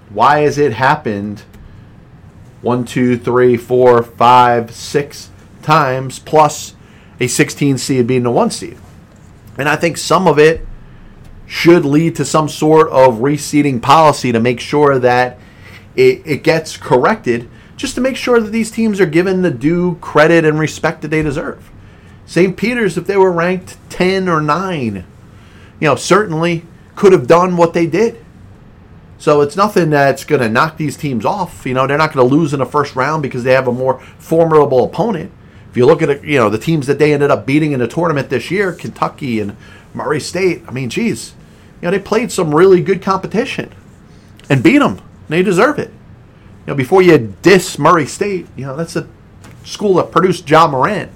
Why 0.10 0.40
has 0.40 0.58
it 0.58 0.74
happened 0.74 1.44
one, 2.62 2.86
two, 2.86 3.18
three, 3.18 3.58
four, 3.58 4.02
five, 4.02 4.74
six 4.74 5.30
times 5.62 6.20
plus 6.20 6.76
a 7.20 7.28
16 7.28 7.78
seed 7.78 8.08
being 8.08 8.26
a 8.26 8.32
one 8.32 8.52
seed? 8.52 8.78
And 9.58 9.68
I 9.68 9.76
think 9.76 9.98
some 9.98 10.28
of 10.28 10.40
it 10.40 10.66
should 11.48 11.86
lead 11.86 12.16
to 12.18 12.26
some 12.26 12.50
sort 12.50 12.90
of 12.90 13.16
reseeding 13.16 13.82
policy 13.82 14.32
to 14.32 14.40
make 14.40 14.60
sure 14.60 15.00
that 15.00 15.40
it, 15.96 16.22
it 16.26 16.44
gets 16.44 16.78
corrected, 16.78 17.50
just 17.78 17.96
to 17.96 18.02
make 18.02 18.18
sure 18.18 18.40
that 18.40 18.52
these 18.52 18.70
teams 18.70 19.00
are 19.00 19.06
given 19.06 19.42
the 19.42 19.50
due 19.50 19.96
credit 19.96 20.46
and 20.46 20.60
respect 20.60 21.02
that 21.02 21.08
they 21.08 21.24
deserve. 21.24 21.72
St. 22.26 22.58
Peter's, 22.58 22.98
if 22.98 23.08
they 23.08 23.16
were 23.16 23.32
ranked 23.32 23.78
10 23.90 24.28
or 24.28 24.42
9, 24.42 25.06
you 25.80 25.88
know, 25.88 25.96
certainly 25.96 26.66
could 26.96 27.14
have 27.14 27.26
done 27.26 27.56
what 27.56 27.74
they 27.74 27.88
did. 27.88 28.24
So 29.18 29.42
it's 29.42 29.56
nothing 29.56 29.90
that's 29.90 30.26
going 30.26 30.42
to 30.42 30.50
knock 30.50 30.78
these 30.78 30.98
teams 30.98 31.26
off. 31.26 31.66
You 31.66 31.74
know, 31.74 31.88
they're 31.88 31.98
not 31.98 32.14
going 32.14 32.28
to 32.28 32.36
lose 32.36 32.54
in 32.54 32.60
the 32.60 32.66
first 32.66 32.96
round 32.96 33.24
because 33.24 33.44
they 33.44 33.54
have 33.54 33.68
a 33.68 33.72
more 33.72 34.00
formidable 34.20 34.84
opponent. 34.84 35.32
If 35.72 35.78
you 35.78 35.86
look 35.86 36.02
at 36.02 36.24
you 36.24 36.38
know 36.38 36.50
the 36.50 36.58
teams 36.58 36.88
that 36.88 37.00
they 37.00 37.14
ended 37.14 37.32
up 37.32 37.46
beating 37.46 37.72
in 37.72 37.80
the 37.80 37.88
tournament 37.88 38.30
this 38.30 38.52
year, 38.52 38.74
Kentucky 38.74 39.40
and 39.40 39.56
Murray 39.98 40.20
State. 40.20 40.64
I 40.68 40.72
mean, 40.72 40.90
geez, 40.90 41.34
you 41.82 41.88
know 41.88 41.92
they 41.92 42.00
played 42.00 42.32
some 42.32 42.56
really 42.56 42.82
good 42.82 43.02
competition 43.02 43.74
and 44.50 44.64
beat 44.64 44.80
them. 44.80 45.02
They 45.28 45.44
deserve 45.44 45.80
it. 45.80 45.90
You 45.90 46.74
know, 46.74 46.76
before 46.76 47.02
you 47.02 47.36
diss 47.42 47.78
Murray 47.78 48.06
State, 48.06 48.48
you 48.56 48.66
know 48.66 48.76
that's 48.76 48.96
a 48.96 49.08
school 49.64 49.96
that 49.96 50.12
produced 50.12 50.50
Ja 50.50 50.68
Morant, 50.68 51.12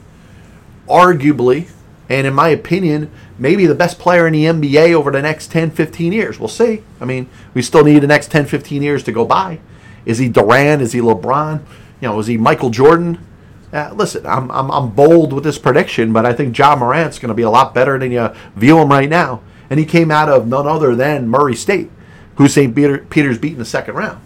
arguably, 0.88 1.70
and 2.10 2.28
in 2.28 2.34
my 2.34 2.50
opinion, 2.50 3.10
maybe 3.38 3.66
the 3.66 3.76
best 3.76 3.98
player 3.98 4.28
in 4.28 4.34
the 4.34 4.46
NBA 4.46 4.94
over 4.94 5.12
the 5.12 5.22
next 5.22 5.52
10, 5.52 5.72
15 5.72 6.12
years. 6.12 6.40
We'll 6.40 6.50
see. 6.50 6.84
I 7.00 7.06
mean, 7.06 7.30
we 7.54 7.62
still 7.62 7.84
need 7.84 8.00
the 8.00 8.08
next 8.08 8.32
10, 8.32 8.46
15 8.46 8.82
years 8.82 9.04
to 9.04 9.12
go 9.12 9.26
by. 9.26 9.60
Is 10.06 10.18
he 10.18 10.28
Durant? 10.28 10.82
Is 10.82 10.92
he 10.92 11.00
LeBron? 11.00 11.62
You 12.02 12.08
know, 12.10 12.20
is 12.20 12.28
he 12.28 12.38
Michael 12.38 12.70
Jordan? 12.70 13.26
Uh, 13.72 13.94
listen, 13.94 14.26
I'm, 14.26 14.52
I'm, 14.52 14.70
I'm 14.70 14.90
bold 14.90 15.32
with 15.32 15.44
this 15.44 15.58
prediction, 15.58 16.12
but 16.12 16.26
I 16.26 16.34
think 16.34 16.58
Ja 16.58 16.76
Morant's 16.76 17.20
going 17.20 17.30
to 17.30 17.36
be 17.36 17.44
a 17.44 17.50
lot 17.50 17.74
better 17.74 17.98
than 17.98 18.12
you 18.12 18.30
view 18.56 18.78
him 18.80 18.90
right 18.90 19.10
now. 19.10 19.42
And 19.70 19.80
he 19.80 19.86
came 19.86 20.12
out 20.12 20.28
of 20.28 20.48
none 20.48 20.68
other 20.68 20.96
than 20.96 21.30
Murray 21.30 21.56
State, 21.56 21.90
who 22.36 22.50
St. 22.50 22.76
Peter, 22.76 22.98
Peter's 22.98 23.38
beat 23.38 23.54
in 23.54 23.60
the 23.60 23.66
second 23.66 23.96
round. 23.96 24.22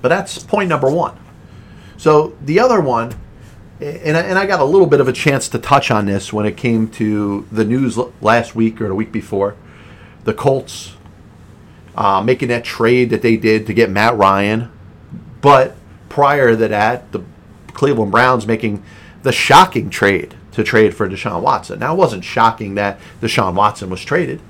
But 0.00 0.08
that's 0.08 0.42
point 0.42 0.70
number 0.70 0.90
one. 0.90 1.18
So 1.98 2.36
the 2.42 2.60
other 2.60 2.80
one 2.80 3.14
and 3.80 4.16
I, 4.16 4.22
and 4.22 4.38
I 4.38 4.46
got 4.46 4.60
a 4.60 4.64
little 4.64 4.86
bit 4.86 5.00
of 5.00 5.08
a 5.08 5.12
chance 5.12 5.48
to 5.50 5.58
touch 5.58 5.90
on 5.90 6.06
this 6.06 6.32
when 6.32 6.46
it 6.46 6.56
came 6.56 6.88
to 6.92 7.46
the 7.52 7.64
news 7.64 7.98
last 8.20 8.54
week 8.54 8.80
or 8.80 8.88
the 8.88 8.94
week 8.94 9.12
before. 9.12 9.54
The 10.24 10.32
Colts 10.32 10.94
uh, 11.94 12.22
making 12.22 12.48
that 12.48 12.64
trade 12.64 13.10
that 13.10 13.22
they 13.22 13.36
did 13.36 13.66
to 13.66 13.74
get 13.74 13.90
Matt 13.90 14.16
Ryan, 14.16 14.70
but 15.40 15.76
prior 16.08 16.50
to 16.50 16.56
that, 16.56 17.12
the 17.12 17.22
Cleveland 17.76 18.10
Browns 18.10 18.46
making 18.46 18.82
the 19.22 19.32
shocking 19.32 19.90
trade 19.90 20.34
to 20.52 20.64
trade 20.64 20.94
for 20.94 21.08
Deshaun 21.08 21.42
Watson. 21.42 21.78
Now, 21.78 21.92
it 21.94 21.98
wasn't 21.98 22.24
shocking 22.24 22.74
that 22.74 22.98
Deshaun 23.20 23.54
Watson 23.54 23.90
was 23.90 24.02
traded. 24.02 24.40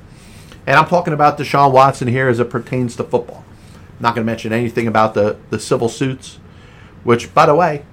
And 0.66 0.76
I'm 0.76 0.87
talking 0.87 1.12
about 1.12 1.37
Deshaun 1.37 1.73
Watson 1.73 2.09
here 2.09 2.28
as 2.28 2.38
it 2.38 2.50
pertains 2.50 2.95
to 2.97 3.04
football. 3.04 3.45
I'm 3.97 4.02
not 4.02 4.14
going 4.14 4.25
to 4.25 4.30
mention 4.30 4.52
anything 4.52 4.87
about 4.87 5.14
the, 5.14 5.37
the 5.50 5.59
civil 5.59 5.88
suits, 5.88 6.38
which, 7.02 7.35
by 7.35 7.47
the 7.47 7.54
way, 7.54 7.85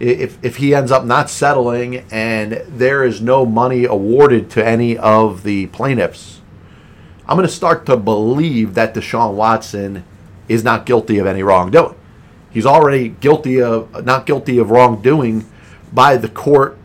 if, 0.00 0.42
if 0.42 0.56
he 0.56 0.74
ends 0.74 0.90
up 0.90 1.04
not 1.04 1.30
settling 1.30 2.04
and 2.10 2.64
there 2.66 3.04
is 3.04 3.20
no 3.20 3.46
money 3.46 3.84
awarded 3.84 4.50
to 4.50 4.66
any 4.66 4.98
of 4.98 5.44
the 5.44 5.66
plaintiffs, 5.68 6.40
I'm 7.28 7.36
going 7.36 7.46
to 7.46 7.54
start 7.54 7.86
to 7.86 7.96
believe 7.96 8.74
that 8.74 8.94
Deshaun 8.94 9.34
Watson 9.34 10.04
is 10.48 10.64
not 10.64 10.86
guilty 10.86 11.18
of 11.18 11.26
any 11.26 11.44
wrongdoing. 11.44 11.99
He's 12.50 12.66
already 12.66 13.08
guilty 13.08 13.60
of 13.62 14.04
not 14.04 14.26
guilty 14.26 14.58
of 14.58 14.70
wrongdoing 14.70 15.48
by 15.92 16.16
the 16.16 16.28
court 16.28 16.76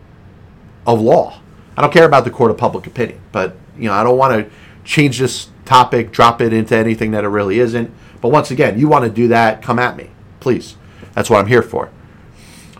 of 0.86 1.00
law. 1.00 1.40
I 1.76 1.82
don't 1.82 1.92
care 1.92 2.06
about 2.06 2.24
the 2.24 2.30
court 2.30 2.50
of 2.50 2.56
public 2.56 2.86
opinion, 2.86 3.20
but 3.32 3.56
you 3.76 3.88
know 3.88 3.94
I 3.94 4.04
don't 4.04 4.16
want 4.16 4.44
to 4.44 4.50
change 4.84 5.18
this 5.18 5.48
topic, 5.64 6.12
drop 6.12 6.40
it 6.40 6.52
into 6.52 6.76
anything 6.76 7.10
that 7.10 7.24
it 7.24 7.28
really 7.28 7.58
isn't. 7.58 7.90
But 8.20 8.28
once 8.28 8.50
again, 8.50 8.78
you 8.78 8.88
want 8.88 9.04
to 9.04 9.10
do 9.10 9.28
that, 9.28 9.62
come 9.62 9.78
at 9.78 9.96
me, 9.96 10.10
please. 10.40 10.76
That's 11.14 11.28
what 11.28 11.38
I'm 11.38 11.46
here 11.46 11.62
for. 11.62 11.90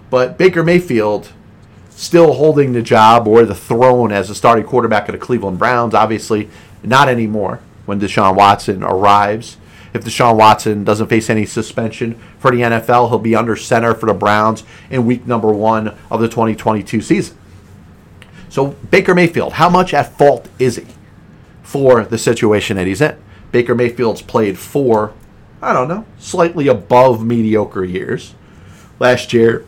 But 0.09 0.38
Baker 0.38 0.62
Mayfield 0.62 1.33
still 1.90 2.35
holding 2.35 2.73
the 2.73 2.83
job 2.83 3.26
or 3.26 3.45
the 3.45 3.55
throne 3.55 4.12
as 4.12 4.28
the 4.28 4.35
starting 4.35 4.64
quarterback 4.64 5.09
of 5.09 5.12
the 5.12 5.19
Cleveland 5.19 5.59
Browns. 5.59 5.95
Obviously, 5.95 6.49
not 6.83 7.09
anymore 7.09 7.61
when 7.87 8.00
Deshaun 8.00 8.37
Watson 8.37 8.83
arrives. 8.83 9.57
If 9.96 10.04
Deshaun 10.04 10.36
Watson 10.36 10.84
doesn't 10.84 11.06
face 11.06 11.30
any 11.30 11.46
suspension 11.46 12.20
for 12.38 12.50
the 12.50 12.58
NFL, 12.58 13.08
he'll 13.08 13.18
be 13.18 13.34
under 13.34 13.56
center 13.56 13.94
for 13.94 14.04
the 14.04 14.12
Browns 14.12 14.62
in 14.90 15.06
week 15.06 15.26
number 15.26 15.50
one 15.50 15.96
of 16.10 16.20
the 16.20 16.28
2022 16.28 17.00
season. 17.00 17.38
So, 18.50 18.68
Baker 18.90 19.14
Mayfield, 19.14 19.54
how 19.54 19.70
much 19.70 19.94
at 19.94 20.16
fault 20.18 20.50
is 20.58 20.76
he 20.76 20.84
for 21.62 22.04
the 22.04 22.18
situation 22.18 22.76
that 22.76 22.86
he's 22.86 23.00
in? 23.00 23.16
Baker 23.52 23.74
Mayfield's 23.74 24.20
played 24.20 24.58
four, 24.58 25.14
I 25.62 25.72
don't 25.72 25.88
know, 25.88 26.04
slightly 26.18 26.68
above 26.68 27.24
mediocre 27.24 27.84
years. 27.84 28.34
Last 28.98 29.32
year, 29.32 29.64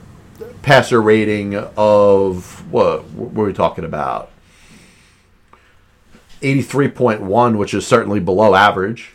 passer 0.60 1.00
rating 1.00 1.54
of 1.54 2.70
what, 2.70 3.04
what 3.06 3.32
were 3.32 3.46
we 3.46 3.54
talking 3.54 3.84
about? 3.84 4.30
83.1, 6.42 7.56
which 7.56 7.72
is 7.72 7.86
certainly 7.86 8.20
below 8.20 8.54
average. 8.54 9.14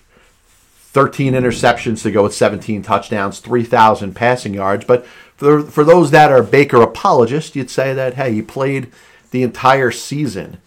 13 0.93 1.33
interceptions 1.33 2.03
to 2.03 2.11
go 2.11 2.23
with 2.23 2.35
17 2.35 2.83
touchdowns, 2.83 3.39
3,000 3.39 4.13
passing 4.13 4.53
yards. 4.53 4.85
But 4.85 5.05
for, 5.35 5.63
for 5.63 5.83
those 5.83 6.11
that 6.11 6.31
are 6.31 6.43
Baker 6.43 6.81
apologists, 6.81 7.55
you'd 7.55 7.71
say 7.71 7.93
that, 7.93 8.13
hey, 8.13 8.31
he 8.33 8.41
played 8.43 8.91
the 9.31 9.41
entire 9.41 9.89
season 9.89 10.59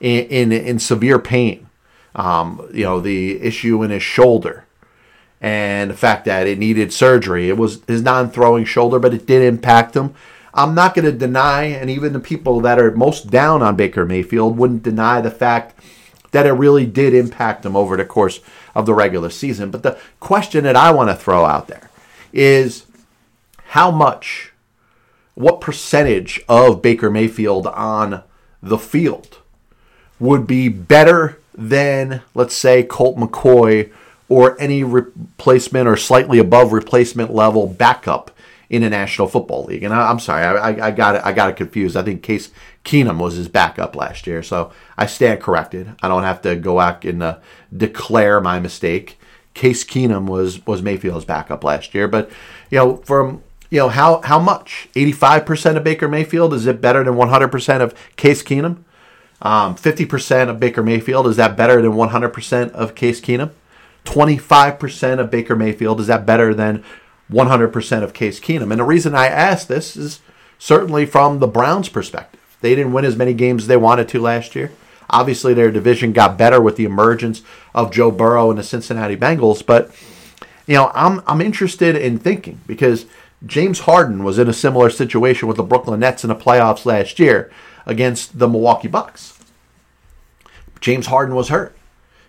in, 0.00 0.26
in, 0.26 0.52
in 0.52 0.78
severe 0.78 1.18
pain. 1.18 1.68
Um, 2.14 2.66
you 2.72 2.84
know, 2.84 3.00
the 3.00 3.40
issue 3.42 3.82
in 3.82 3.90
his 3.90 4.02
shoulder 4.02 4.64
and 5.40 5.90
the 5.90 5.96
fact 5.96 6.24
that 6.24 6.46
it 6.46 6.58
needed 6.58 6.90
surgery. 6.90 7.50
It 7.50 7.58
was 7.58 7.82
his 7.86 8.00
non 8.00 8.30
throwing 8.30 8.64
shoulder, 8.64 8.98
but 8.98 9.12
it 9.12 9.26
did 9.26 9.42
impact 9.42 9.94
him. 9.94 10.14
I'm 10.54 10.74
not 10.74 10.94
going 10.94 11.04
to 11.04 11.12
deny, 11.12 11.64
and 11.64 11.90
even 11.90 12.14
the 12.14 12.20
people 12.20 12.60
that 12.60 12.78
are 12.78 12.92
most 12.92 13.28
down 13.28 13.60
on 13.60 13.76
Baker 13.76 14.06
Mayfield 14.06 14.56
wouldn't 14.56 14.84
deny 14.84 15.20
the 15.20 15.30
fact 15.30 15.78
that 16.34 16.46
it 16.46 16.52
really 16.52 16.84
did 16.84 17.14
impact 17.14 17.62
them 17.62 17.76
over 17.76 17.96
the 17.96 18.04
course 18.04 18.40
of 18.74 18.86
the 18.86 18.92
regular 18.92 19.30
season. 19.30 19.70
But 19.70 19.84
the 19.84 19.96
question 20.18 20.64
that 20.64 20.74
I 20.74 20.90
want 20.90 21.08
to 21.08 21.14
throw 21.14 21.44
out 21.44 21.68
there 21.68 21.88
is 22.32 22.86
how 23.66 23.92
much, 23.92 24.52
what 25.36 25.60
percentage 25.60 26.42
of 26.48 26.82
Baker 26.82 27.08
Mayfield 27.08 27.68
on 27.68 28.24
the 28.60 28.78
field 28.78 29.38
would 30.18 30.44
be 30.44 30.68
better 30.68 31.38
than, 31.54 32.22
let's 32.34 32.56
say, 32.56 32.82
Colt 32.82 33.16
McCoy 33.16 33.92
or 34.28 34.60
any 34.60 34.82
replacement 34.82 35.86
or 35.86 35.96
slightly 35.96 36.40
above 36.40 36.72
replacement 36.72 37.32
level 37.32 37.68
backup 37.68 38.32
in 38.70 38.82
the 38.82 38.90
National 38.90 39.28
Football 39.28 39.64
League. 39.64 39.82
And 39.82 39.92
I, 39.92 40.10
am 40.10 40.18
sorry, 40.18 40.44
I, 40.44 40.86
I, 40.88 40.90
got 40.90 41.16
it, 41.16 41.22
I 41.24 41.32
got 41.32 41.50
it 41.50 41.56
confused. 41.56 41.96
I 41.96 42.02
think 42.02 42.22
Case 42.22 42.50
Keenum 42.84 43.18
was 43.18 43.34
his 43.34 43.48
backup 43.48 43.96
last 43.96 44.26
year, 44.26 44.42
so 44.42 44.72
I 44.96 45.06
stand 45.06 45.40
corrected. 45.40 45.94
I 46.02 46.08
don't 46.08 46.22
have 46.22 46.42
to 46.42 46.56
go 46.56 46.78
back 46.78 47.04
and 47.04 47.22
uh, 47.22 47.38
declare 47.76 48.40
my 48.40 48.58
mistake. 48.58 49.18
Case 49.54 49.84
Keenum 49.84 50.26
was 50.26 50.66
was 50.66 50.82
Mayfield's 50.82 51.24
backup 51.24 51.62
last 51.62 51.94
year, 51.94 52.08
but 52.08 52.30
you 52.70 52.78
know 52.78 52.96
from 52.98 53.42
you 53.70 53.78
know 53.78 53.88
how 53.88 54.20
how 54.22 54.40
much 54.40 54.88
85% 54.94 55.76
of 55.76 55.84
Baker 55.84 56.08
Mayfield 56.08 56.52
is 56.52 56.66
it 56.66 56.80
better 56.80 57.04
than 57.04 57.14
100% 57.14 57.80
of 57.80 57.94
Case 58.16 58.42
Keenum? 58.42 58.78
Um, 59.42 59.74
50% 59.76 60.48
of 60.48 60.58
Baker 60.58 60.82
Mayfield 60.82 61.26
is 61.26 61.36
that 61.36 61.56
better 61.56 61.82
than 61.82 61.92
100% 61.92 62.70
of 62.70 62.94
Case 62.94 63.20
Keenum? 63.20 63.50
25% 64.04 65.18
of 65.18 65.30
Baker 65.30 65.56
Mayfield 65.56 66.00
is 66.00 66.06
that 66.06 66.24
better 66.26 66.54
than 66.54 66.84
100% 67.34 68.02
of 68.02 68.14
Case 68.14 68.40
Keenum. 68.40 68.70
And 68.70 68.80
the 68.80 68.84
reason 68.84 69.14
I 69.14 69.26
ask 69.26 69.66
this 69.66 69.96
is 69.96 70.20
certainly 70.58 71.04
from 71.04 71.40
the 71.40 71.46
Browns' 71.46 71.88
perspective. 71.88 72.40
They 72.60 72.74
didn't 72.74 72.92
win 72.92 73.04
as 73.04 73.16
many 73.16 73.34
games 73.34 73.64
as 73.64 73.68
they 73.68 73.76
wanted 73.76 74.08
to 74.08 74.20
last 74.20 74.54
year. 74.54 74.72
Obviously, 75.10 75.52
their 75.52 75.70
division 75.70 76.12
got 76.12 76.38
better 76.38 76.60
with 76.60 76.76
the 76.76 76.86
emergence 76.86 77.42
of 77.74 77.92
Joe 77.92 78.10
Burrow 78.10 78.50
and 78.50 78.58
the 78.58 78.62
Cincinnati 78.62 79.16
Bengals. 79.16 79.64
But, 79.64 79.94
you 80.66 80.74
know, 80.74 80.90
I'm, 80.94 81.22
I'm 81.26 81.40
interested 81.40 81.94
in 81.96 82.18
thinking 82.18 82.60
because 82.66 83.04
James 83.44 83.80
Harden 83.80 84.24
was 84.24 84.38
in 84.38 84.48
a 84.48 84.54
similar 84.54 84.88
situation 84.88 85.46
with 85.46 85.58
the 85.58 85.62
Brooklyn 85.62 86.00
Nets 86.00 86.24
in 86.24 86.28
the 86.28 86.34
playoffs 86.34 86.86
last 86.86 87.18
year 87.18 87.50
against 87.84 88.38
the 88.38 88.48
Milwaukee 88.48 88.88
Bucks. 88.88 89.38
James 90.80 91.06
Harden 91.06 91.34
was 91.34 91.48
hurt. 91.48 91.76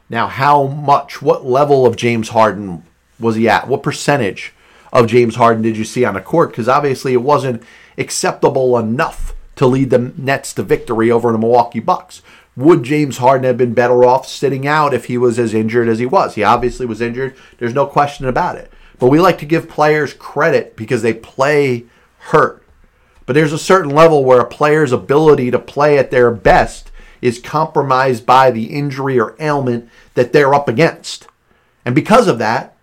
Now, 0.10 0.28
how 0.28 0.68
much, 0.68 1.22
what 1.22 1.46
level 1.46 1.86
of 1.86 1.96
James 1.96 2.30
Harden 2.30 2.84
was 3.20 3.36
he 3.36 3.48
at? 3.48 3.68
What 3.68 3.84
percentage 3.84 4.54
of 4.96 5.08
James 5.08 5.36
Harden 5.36 5.62
did 5.62 5.76
you 5.76 5.84
see 5.84 6.06
on 6.06 6.14
the 6.14 6.22
court? 6.22 6.52
Because 6.52 6.70
obviously 6.70 7.12
it 7.12 7.22
wasn't 7.22 7.62
acceptable 7.98 8.78
enough 8.78 9.36
to 9.58 9.68
lead 9.68 9.90
the 9.90 10.14
Nets 10.18 10.54
to 10.54 10.64
victory 10.64 11.12
over 11.12 11.32
the 11.34 11.38
Milwaukee 11.38 11.82
Bucks. 11.82 12.22
Would 12.56 12.84
James 12.84 13.18
Harden 13.18 13.44
have 13.44 13.58
been 13.58 13.74
better 13.74 14.06
off 14.06 14.26
sitting 14.26 14.66
out 14.66 14.94
if 14.94 15.06
he 15.06 15.18
was 15.18 15.38
as 15.38 15.54
injured 15.54 15.90
as 15.90 16.00
he 16.00 16.06
was? 16.06 16.36
He 16.36 16.44
obviously 16.44 16.86
was 16.86 17.02
injured. 17.02 17.36
There's 17.58 17.74
no 17.74 17.86
question 17.86 18.26
about 18.26 18.56
it. 18.56 18.72
But 18.98 19.10
we 19.10 19.20
like 19.20 19.38
to 19.40 19.46
give 19.46 19.68
players 19.68 20.14
credit 20.14 20.78
because 20.78 21.02
they 21.02 21.14
play 21.14 21.86
hurt. 22.18 22.64
But 23.26 23.34
there's 23.34 23.54
a 23.54 23.58
certain 23.58 23.92
level 23.92 24.24
where 24.24 24.40
a 24.40 24.48
player's 24.48 24.94
ability 24.94 25.52
to 25.52 25.60
play 25.60 25.98
at 25.98 26.10
their 26.10 26.32
best 26.32 26.90
is 27.22 27.40
compromised 27.40 28.26
by 28.26 28.50
the 28.50 28.68
injury 28.68 29.20
or 29.20 29.36
ailment 29.40 29.90
that 30.14 30.32
they're 30.32 30.54
up 30.54 30.70
against. 30.70 31.28
And 31.84 31.94
because 31.94 32.30
of 32.30 32.40
that, 32.40 32.75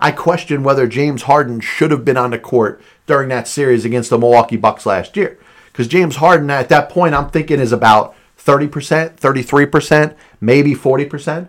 I 0.00 0.12
question 0.12 0.62
whether 0.62 0.86
James 0.86 1.22
Harden 1.22 1.60
should 1.60 1.90
have 1.90 2.04
been 2.04 2.16
on 2.16 2.30
the 2.30 2.38
court 2.38 2.80
during 3.06 3.28
that 3.30 3.48
series 3.48 3.84
against 3.84 4.10
the 4.10 4.18
Milwaukee 4.18 4.56
Bucks 4.56 4.86
last 4.86 5.16
year. 5.16 5.38
Because 5.72 5.88
James 5.88 6.16
Harden, 6.16 6.50
at 6.50 6.68
that 6.68 6.88
point, 6.88 7.14
I'm 7.14 7.30
thinking 7.30 7.60
is 7.60 7.72
about 7.72 8.14
30%, 8.38 9.16
33%, 9.16 10.14
maybe 10.40 10.74
40%. 10.74 11.48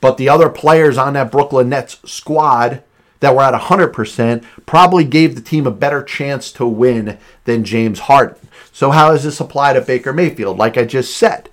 But 0.00 0.16
the 0.16 0.28
other 0.28 0.48
players 0.48 0.98
on 0.98 1.14
that 1.14 1.32
Brooklyn 1.32 1.68
Nets 1.68 1.98
squad 2.04 2.82
that 3.20 3.34
were 3.34 3.42
at 3.42 3.58
100% 3.58 4.44
probably 4.66 5.04
gave 5.04 5.34
the 5.34 5.40
team 5.40 5.66
a 5.66 5.70
better 5.70 6.02
chance 6.02 6.52
to 6.52 6.66
win 6.66 7.18
than 7.44 7.64
James 7.64 8.00
Harden. 8.00 8.36
So, 8.72 8.90
how 8.90 9.12
does 9.12 9.24
this 9.24 9.40
apply 9.40 9.72
to 9.72 9.80
Baker 9.80 10.12
Mayfield? 10.12 10.58
Like 10.58 10.76
I 10.76 10.84
just 10.84 11.16
said, 11.16 11.48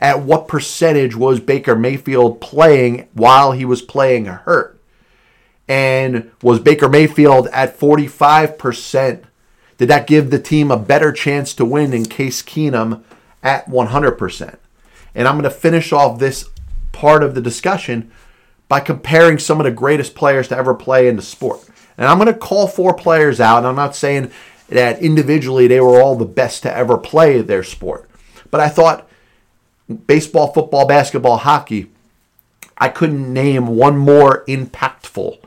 at 0.00 0.20
what 0.20 0.48
percentage 0.48 1.16
was 1.16 1.40
Baker 1.40 1.74
Mayfield 1.74 2.40
playing 2.40 3.08
while 3.14 3.52
he 3.52 3.64
was 3.64 3.80
playing 3.80 4.26
hurt? 4.26 4.73
And 5.66 6.30
was 6.42 6.60
Baker 6.60 6.88
Mayfield 6.88 7.48
at 7.48 7.78
45%? 7.78 9.24
Did 9.76 9.88
that 9.88 10.06
give 10.06 10.30
the 10.30 10.38
team 10.38 10.70
a 10.70 10.76
better 10.76 11.12
chance 11.12 11.54
to 11.54 11.64
win 11.64 11.92
in 11.92 12.04
Case 12.04 12.42
Keenum 12.42 13.02
at 13.42 13.66
100%? 13.66 14.56
And 15.14 15.28
I'm 15.28 15.34
going 15.34 15.44
to 15.44 15.50
finish 15.50 15.92
off 15.92 16.18
this 16.18 16.48
part 16.92 17.22
of 17.22 17.34
the 17.34 17.40
discussion 17.40 18.10
by 18.68 18.80
comparing 18.80 19.38
some 19.38 19.60
of 19.60 19.64
the 19.64 19.70
greatest 19.70 20.14
players 20.14 20.48
to 20.48 20.56
ever 20.56 20.74
play 20.74 21.08
in 21.08 21.16
the 21.16 21.22
sport. 21.22 21.60
And 21.96 22.08
I'm 22.08 22.18
going 22.18 22.32
to 22.32 22.38
call 22.38 22.66
four 22.66 22.94
players 22.94 23.40
out. 23.40 23.58
And 23.58 23.66
I'm 23.66 23.76
not 23.76 23.96
saying 23.96 24.30
that 24.68 25.00
individually 25.00 25.66
they 25.66 25.80
were 25.80 26.00
all 26.00 26.16
the 26.16 26.24
best 26.24 26.62
to 26.62 26.76
ever 26.76 26.98
play 26.98 27.40
their 27.40 27.62
sport. 27.62 28.08
But 28.50 28.60
I 28.60 28.68
thought 28.68 29.08
baseball, 30.06 30.52
football, 30.52 30.86
basketball, 30.86 31.38
hockey, 31.38 31.90
I 32.78 32.88
couldn't 32.88 33.32
name 33.32 33.66
one 33.68 33.96
more 33.96 34.44
impactful 34.46 35.38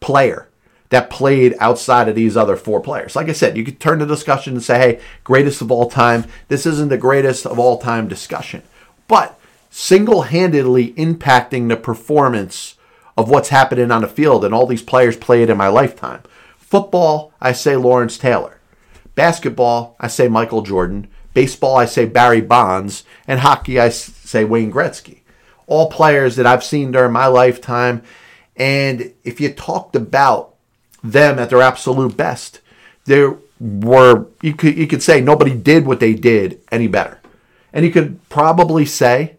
player 0.00 0.48
that 0.90 1.10
played 1.10 1.54
outside 1.60 2.08
of 2.08 2.14
these 2.14 2.36
other 2.36 2.56
four 2.56 2.80
players. 2.80 3.14
Like 3.14 3.28
I 3.28 3.32
said, 3.32 3.56
you 3.56 3.64
could 3.64 3.80
turn 3.80 3.98
the 3.98 4.06
discussion 4.06 4.54
and 4.54 4.62
say, 4.62 4.78
hey, 4.78 5.00
greatest 5.22 5.60
of 5.60 5.70
all 5.70 5.90
time. 5.90 6.24
This 6.48 6.64
isn't 6.64 6.88
the 6.88 6.96
greatest 6.96 7.46
of 7.46 7.58
all 7.58 7.78
time 7.78 8.08
discussion. 8.08 8.62
But 9.06 9.38
single 9.70 10.22
handedly 10.22 10.92
impacting 10.94 11.68
the 11.68 11.76
performance 11.76 12.76
of 13.16 13.28
what's 13.28 13.48
happening 13.48 13.90
on 13.90 14.02
the 14.02 14.08
field, 14.08 14.44
and 14.44 14.54
all 14.54 14.66
these 14.66 14.82
players 14.82 15.16
played 15.16 15.50
in 15.50 15.56
my 15.56 15.68
lifetime. 15.68 16.22
Football, 16.56 17.32
I 17.40 17.52
say 17.52 17.76
Lawrence 17.76 18.16
Taylor. 18.16 18.60
Basketball, 19.14 19.96
I 19.98 20.06
say 20.06 20.28
Michael 20.28 20.62
Jordan. 20.62 21.08
Baseball, 21.34 21.76
I 21.76 21.84
say 21.84 22.04
Barry 22.04 22.40
Bonds. 22.40 23.04
And 23.26 23.40
hockey, 23.40 23.80
I 23.80 23.88
say 23.88 24.44
Wayne 24.44 24.72
Gretzky. 24.72 25.20
All 25.66 25.90
players 25.90 26.36
that 26.36 26.46
I've 26.46 26.64
seen 26.64 26.92
during 26.92 27.12
my 27.12 27.26
lifetime 27.26 28.02
and 28.58 29.14
if 29.24 29.40
you 29.40 29.50
talked 29.52 29.96
about 29.96 30.54
them 31.02 31.38
at 31.38 31.50
their 31.50 31.62
absolute 31.62 32.16
best, 32.16 32.60
there 33.04 33.36
were 33.60 34.26
you 34.42 34.54
could 34.54 34.76
you 34.76 34.86
could 34.86 35.02
say 35.02 35.20
nobody 35.20 35.54
did 35.54 35.86
what 35.86 36.00
they 36.00 36.14
did 36.14 36.60
any 36.70 36.86
better. 36.88 37.20
And 37.72 37.84
you 37.84 37.92
could 37.92 38.26
probably 38.28 38.84
say 38.84 39.36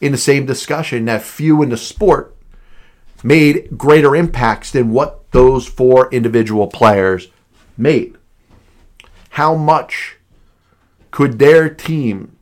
in 0.00 0.12
the 0.12 0.18
same 0.18 0.46
discussion 0.46 1.04
that 1.04 1.22
few 1.22 1.62
in 1.62 1.70
the 1.70 1.76
sport 1.76 2.34
made 3.22 3.76
greater 3.76 4.14
impacts 4.14 4.70
than 4.70 4.90
what 4.90 5.30
those 5.32 5.66
four 5.66 6.12
individual 6.12 6.66
players 6.66 7.28
made. 7.76 8.16
How 9.30 9.54
much 9.54 10.16
could 11.10 11.38
their 11.38 11.68
team 11.68 12.36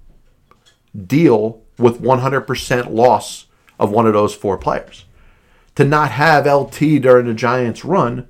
deal 1.06 1.62
with 1.78 2.00
100% 2.00 2.92
loss 2.92 3.46
of 3.78 3.90
one 3.90 4.06
of 4.06 4.12
those 4.12 4.34
four 4.34 4.56
players. 4.56 5.04
To 5.76 5.84
not 5.84 6.12
have 6.12 6.46
LT 6.46 6.78
during 7.00 7.26
the 7.26 7.34
Giants' 7.34 7.84
run 7.84 8.26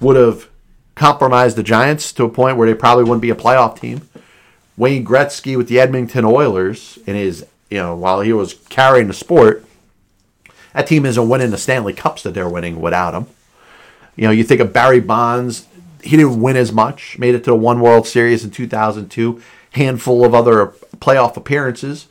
would 0.00 0.16
have 0.16 0.48
compromised 0.94 1.56
the 1.56 1.62
Giants 1.62 2.12
to 2.12 2.24
a 2.24 2.28
point 2.28 2.56
where 2.56 2.68
they 2.68 2.74
probably 2.74 3.04
wouldn't 3.04 3.22
be 3.22 3.30
a 3.30 3.34
playoff 3.34 3.80
team. 3.80 4.08
Wayne 4.76 5.04
Gretzky 5.04 5.56
with 5.56 5.68
the 5.68 5.80
Edmonton 5.80 6.24
Oilers 6.24 6.98
in 7.06 7.14
his, 7.14 7.46
you 7.70 7.78
know, 7.78 7.94
while 7.94 8.20
he 8.20 8.32
was 8.32 8.54
carrying 8.68 9.08
the 9.08 9.14
sport, 9.14 9.64
that 10.72 10.86
team 10.86 11.06
isn't 11.06 11.28
winning 11.28 11.50
the 11.50 11.58
Stanley 11.58 11.92
Cups 11.92 12.22
that 12.24 12.34
they're 12.34 12.48
winning 12.48 12.80
without 12.80 13.14
him. 13.14 13.26
You 14.16 14.24
know, 14.24 14.30
you 14.30 14.44
think 14.44 14.60
of 14.60 14.72
Barry 14.72 15.00
Bonds, 15.00 15.66
he 16.02 16.16
didn't 16.16 16.40
win 16.40 16.56
as 16.56 16.72
much, 16.72 17.18
made 17.18 17.34
it 17.34 17.44
to 17.44 17.50
the 17.50 17.56
one 17.56 17.80
World 17.80 18.06
Series 18.06 18.44
in 18.44 18.50
2002, 18.50 19.40
handful 19.72 20.24
of 20.24 20.34
other 20.34 20.68
playoff 20.98 21.36
appearances, 21.36 22.08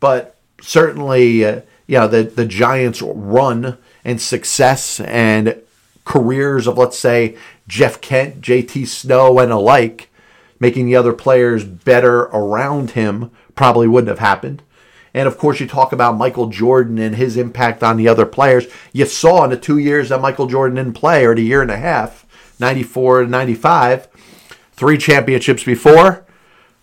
but 0.00 0.36
certainly, 0.60 1.44
uh, 1.44 1.60
you 1.86 1.98
know, 1.98 2.08
the, 2.08 2.24
the 2.24 2.44
Giants' 2.44 3.02
run 3.02 3.78
and 4.06 4.22
success 4.22 5.00
and 5.00 5.60
careers 6.04 6.68
of, 6.68 6.78
let's 6.78 6.96
say, 6.96 7.36
Jeff 7.66 8.00
Kent, 8.00 8.40
JT 8.40 8.86
Snow, 8.86 9.40
and 9.40 9.50
alike, 9.50 10.08
making 10.60 10.86
the 10.86 10.94
other 10.94 11.12
players 11.12 11.64
better 11.64 12.20
around 12.26 12.92
him, 12.92 13.32
probably 13.56 13.88
wouldn't 13.88 14.08
have 14.08 14.20
happened. 14.20 14.62
And 15.12 15.26
of 15.26 15.36
course, 15.38 15.58
you 15.58 15.66
talk 15.66 15.92
about 15.92 16.16
Michael 16.16 16.46
Jordan 16.46 16.98
and 16.98 17.16
his 17.16 17.36
impact 17.36 17.82
on 17.82 17.96
the 17.96 18.06
other 18.06 18.24
players. 18.24 18.66
You 18.92 19.06
saw 19.06 19.42
in 19.42 19.50
the 19.50 19.56
two 19.56 19.78
years 19.78 20.10
that 20.10 20.20
Michael 20.20 20.46
Jordan 20.46 20.76
didn't 20.76 20.92
play, 20.92 21.26
or 21.26 21.34
the 21.34 21.42
year 21.42 21.60
and 21.60 21.70
a 21.70 21.76
half, 21.76 22.24
94 22.60 23.22
and 23.22 23.30
95, 23.32 24.06
three 24.72 24.98
championships 24.98 25.64
before, 25.64 26.24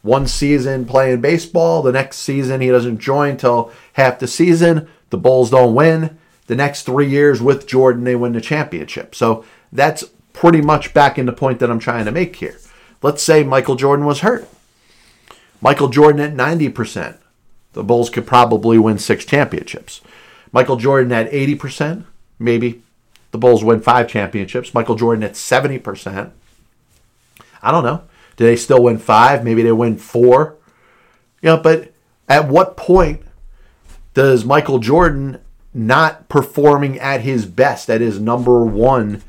one 0.01 0.27
season 0.27 0.83
playing 0.83 1.21
baseball. 1.21 1.81
The 1.81 1.93
next 1.93 2.17
season, 2.17 2.59
he 2.59 2.67
doesn't 2.67 2.97
join 2.97 3.37
till 3.37 3.71
half 3.93 4.19
the 4.19 4.27
season. 4.27 4.89
The 5.09 5.17
Bulls 5.17 5.51
don't 5.51 5.73
win. 5.73 6.17
The 6.47 6.55
next 6.55 6.83
three 6.83 7.09
years 7.09 7.41
with 7.41 7.67
Jordan, 7.67 8.03
they 8.03 8.15
win 8.15 8.33
the 8.33 8.41
championship. 8.41 9.15
So 9.15 9.45
that's 9.71 10.03
pretty 10.33 10.61
much 10.61 10.93
back 10.93 11.17
in 11.17 11.25
the 11.25 11.33
point 11.33 11.59
that 11.59 11.71
I'm 11.71 11.79
trying 11.79 12.05
to 12.05 12.11
make 12.11 12.35
here. 12.35 12.59
Let's 13.01 13.23
say 13.23 13.43
Michael 13.43 13.75
Jordan 13.75 14.05
was 14.05 14.21
hurt. 14.21 14.47
Michael 15.61 15.89
Jordan 15.89 16.21
at 16.21 16.33
90%. 16.33 17.17
The 17.73 17.83
Bulls 17.83 18.09
could 18.09 18.27
probably 18.27 18.77
win 18.77 18.97
six 18.97 19.25
championships. 19.25 20.01
Michael 20.51 20.75
Jordan 20.75 21.11
at 21.11 21.31
80%, 21.31 22.05
maybe 22.37 22.83
the 23.31 23.37
Bulls 23.39 23.63
win 23.63 23.81
five 23.81 24.07
championships. 24.07 24.73
Michael 24.73 24.95
Jordan 24.95 25.23
at 25.23 25.33
70%. 25.33 26.31
I 27.63 27.71
don't 27.71 27.83
know. 27.83 28.03
Do 28.35 28.45
they 28.45 28.55
still 28.55 28.83
win 28.83 28.99
five? 28.99 29.43
Maybe 29.43 29.63
they 29.63 29.71
win 29.71 29.97
four. 29.97 30.57
Know, 31.41 31.57
but 31.57 31.93
at 32.29 32.47
what 32.47 32.77
point 32.77 33.21
does 34.13 34.45
Michael 34.45 34.79
Jordan 34.79 35.39
not 35.73 36.29
performing 36.29 36.99
at 36.99 37.21
his 37.21 37.45
best, 37.45 37.89
at 37.89 38.01
his 38.01 38.19
number 38.19 38.63
one, 38.63 39.23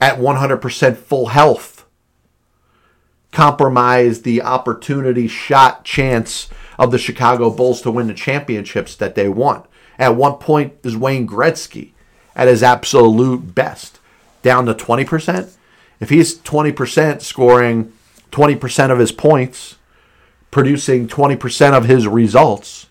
at 0.00 0.18
100% 0.18 0.96
full 0.96 1.26
health, 1.26 1.86
compromise 3.32 4.22
the 4.22 4.42
opportunity, 4.42 5.26
shot, 5.26 5.84
chance 5.84 6.48
of 6.78 6.90
the 6.90 6.98
Chicago 6.98 7.50
Bulls 7.50 7.80
to 7.82 7.90
win 7.90 8.08
the 8.08 8.14
championships 8.14 8.94
that 8.96 9.14
they 9.14 9.28
want? 9.28 9.66
At 9.98 10.16
one 10.16 10.34
point 10.34 10.74
is 10.82 10.96
Wayne 10.96 11.26
Gretzky 11.26 11.92
at 12.36 12.48
his 12.48 12.62
absolute 12.62 13.54
best, 13.54 14.00
down 14.42 14.66
to 14.66 14.74
20%. 14.74 15.52
If 16.00 16.10
he's 16.10 16.38
20% 16.38 17.22
scoring 17.22 17.92
20% 18.30 18.90
of 18.90 18.98
his 18.98 19.12
points, 19.12 19.76
producing 20.50 21.06
20% 21.06 21.72
of 21.72 21.86
his 21.86 22.06
results, 22.08 22.88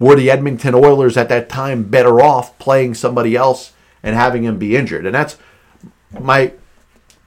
were 0.00 0.16
the 0.16 0.30
Edmonton 0.30 0.74
Oilers 0.74 1.16
at 1.16 1.28
that 1.28 1.48
time 1.48 1.84
better 1.84 2.20
off 2.20 2.58
playing 2.58 2.94
somebody 2.94 3.36
else 3.36 3.72
and 4.02 4.16
having 4.16 4.42
him 4.42 4.58
be 4.58 4.74
injured? 4.74 5.06
And 5.06 5.14
that's 5.14 5.36
my 6.18 6.52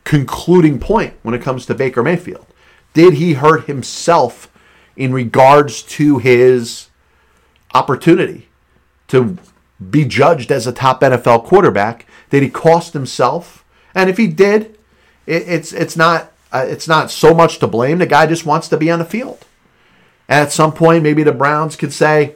concluding 0.03 0.79
point 0.79 1.13
when 1.23 1.33
it 1.33 1.41
comes 1.41 1.65
to 1.65 1.75
Baker 1.75 2.03
Mayfield. 2.03 2.45
Did 2.93 3.13
he 3.13 3.33
hurt 3.33 3.65
himself 3.67 4.51
in 4.97 5.13
regards 5.13 5.81
to 5.83 6.17
his 6.17 6.89
opportunity 7.73 8.49
to 9.07 9.38
be 9.89 10.05
judged 10.05 10.51
as 10.51 10.67
a 10.67 10.73
top 10.73 11.01
NFL 11.01 11.45
quarterback? 11.45 12.05
Did 12.29 12.43
he 12.43 12.49
cost 12.49 12.93
himself? 12.93 13.63
And 13.95 14.09
if 14.09 14.17
he 14.17 14.27
did, 14.27 14.77
it, 15.25 15.43
it's 15.47 15.73
it's 15.73 15.95
not 15.95 16.31
uh, 16.51 16.65
it's 16.67 16.88
not 16.88 17.12
so 17.12 17.33
much 17.33 17.59
to 17.59 17.67
blame. 17.67 17.99
The 17.99 18.05
guy 18.05 18.25
just 18.25 18.45
wants 18.45 18.67
to 18.69 18.77
be 18.77 18.91
on 18.91 18.99
the 18.99 19.05
field. 19.05 19.45
And 20.27 20.39
at 20.39 20.51
some 20.51 20.71
point, 20.71 21.03
maybe 21.03 21.23
the 21.23 21.31
Browns 21.31 21.75
could 21.75 21.93
say, 21.93 22.36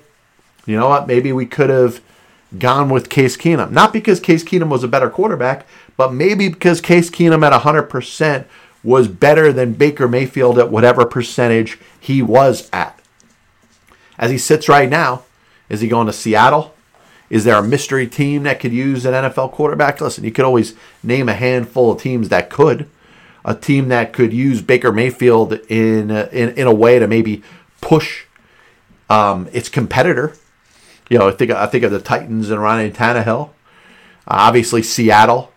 you 0.67 0.77
know 0.77 0.89
what, 0.89 1.08
maybe 1.08 1.32
we 1.34 1.47
could 1.47 1.69
have 1.69 2.01
gone 2.60 2.89
with 2.89 3.10
Case 3.10 3.36
Keenum. 3.36 3.71
Not 3.71 3.91
because 3.91 4.19
Case 4.19 4.43
Keenum 4.43 4.69
was 4.69 4.84
a 4.84 4.88
better 4.88 5.10
quarterback, 5.10 5.65
but 5.95 6.13
maybe 6.13 6.49
because 6.49 6.82
Case 6.82 7.10
Keenum 7.10 7.45
at 7.45 7.60
100% 7.62 8.45
was 8.84 9.08
better 9.08 9.51
than 9.51 9.73
Baker 9.73 10.08
Mayfield 10.08 10.60
at 10.60 10.69
whatever 10.69 11.06
percentage 11.06 11.80
he 11.99 12.21
was 12.21 12.69
at. 12.71 12.99
As 14.17 14.30
he 14.30 14.38
sits 14.38 14.69
right 14.69 14.89
now, 14.89 15.23
is 15.69 15.82
he 15.82 15.88
going 15.88 16.08
to 16.08 16.13
Seattle? 16.13 16.73
Is 17.30 17.43
there 17.43 17.58
a 17.58 17.63
mystery 17.63 18.08
team 18.08 18.43
that 18.43 18.60
could 18.60 18.71
use 18.71 19.06
an 19.06 19.13
NFL 19.13 19.51
quarterback? 19.51 19.99
Listen, 19.99 20.23
you 20.23 20.32
could 20.32 20.45
always 20.45 20.75
name 21.03 21.27
a 21.27 21.34
handful 21.34 21.91
of 21.91 22.01
teams 22.01 22.30
that 22.30 22.49
could. 22.49 22.89
A 23.43 23.53
team 23.53 23.89
that 23.89 24.13
could 24.13 24.34
use 24.34 24.62
Baker 24.62 24.91
Mayfield 24.91 25.53
in 25.69 26.12
in, 26.12 26.49
in 26.49 26.67
a 26.67 26.73
way 26.73 26.99
to 26.99 27.08
maybe 27.08 27.43
push 27.82 28.25
um, 29.10 29.47
its 29.51 29.69
competitor. 29.69 30.34
You 31.10 31.20
know, 31.20 31.30
I 31.30 31.32
think 31.32 31.52
I 31.52 31.65
think 31.67 31.84
of 31.84 31.91
the 31.91 32.00
Titans 32.00 32.50
and 32.50 32.62
Ryan 32.62 32.91
Tannehill. 32.91 33.50
Uh, 33.50 33.52
obviously, 34.28 34.84
Seattle. 34.84 35.52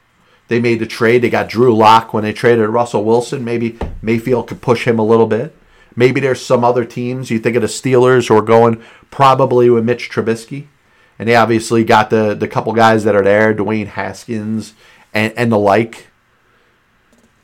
They 0.49 0.61
made 0.61 0.81
the 0.81 0.87
trade. 0.87 1.23
They 1.23 1.31
got 1.31 1.49
Drew 1.49 1.75
Lock 1.77 2.13
when 2.13 2.25
they 2.25 2.33
traded 2.33 2.69
Russell 2.71 3.05
Wilson. 3.05 3.45
Maybe 3.45 3.79
Mayfield 4.03 4.49
could 4.49 4.61
push 4.61 4.85
him 4.85 4.99
a 4.99 5.05
little 5.05 5.29
bit. 5.29 5.55
Maybe 5.95 6.21
there's 6.21 6.45
some 6.45 6.65
other 6.65 6.85
teams. 6.85 7.31
You 7.31 7.39
think 7.39 7.55
of 7.55 7.63
the 7.63 7.69
Steelers 7.69 8.29
who 8.29 8.37
are 8.37 8.43
going 8.43 8.83
probably 9.11 9.71
with 9.71 9.85
Mitch 9.85 10.11
Trubisky 10.11 10.67
and 11.21 11.29
they 11.29 11.37
obviously 11.37 11.85
got 11.85 12.09
the 12.09 12.35
the 12.35 12.49
couple 12.49 12.73
guys 12.73 13.05
that 13.05 13.15
are 13.15 13.23
there, 13.23 13.55
Dwayne 13.55 13.89
Haskins 13.89 14.73
and 15.13 15.35
and 15.37 15.53
the 15.53 15.59
like. 15.59 16.07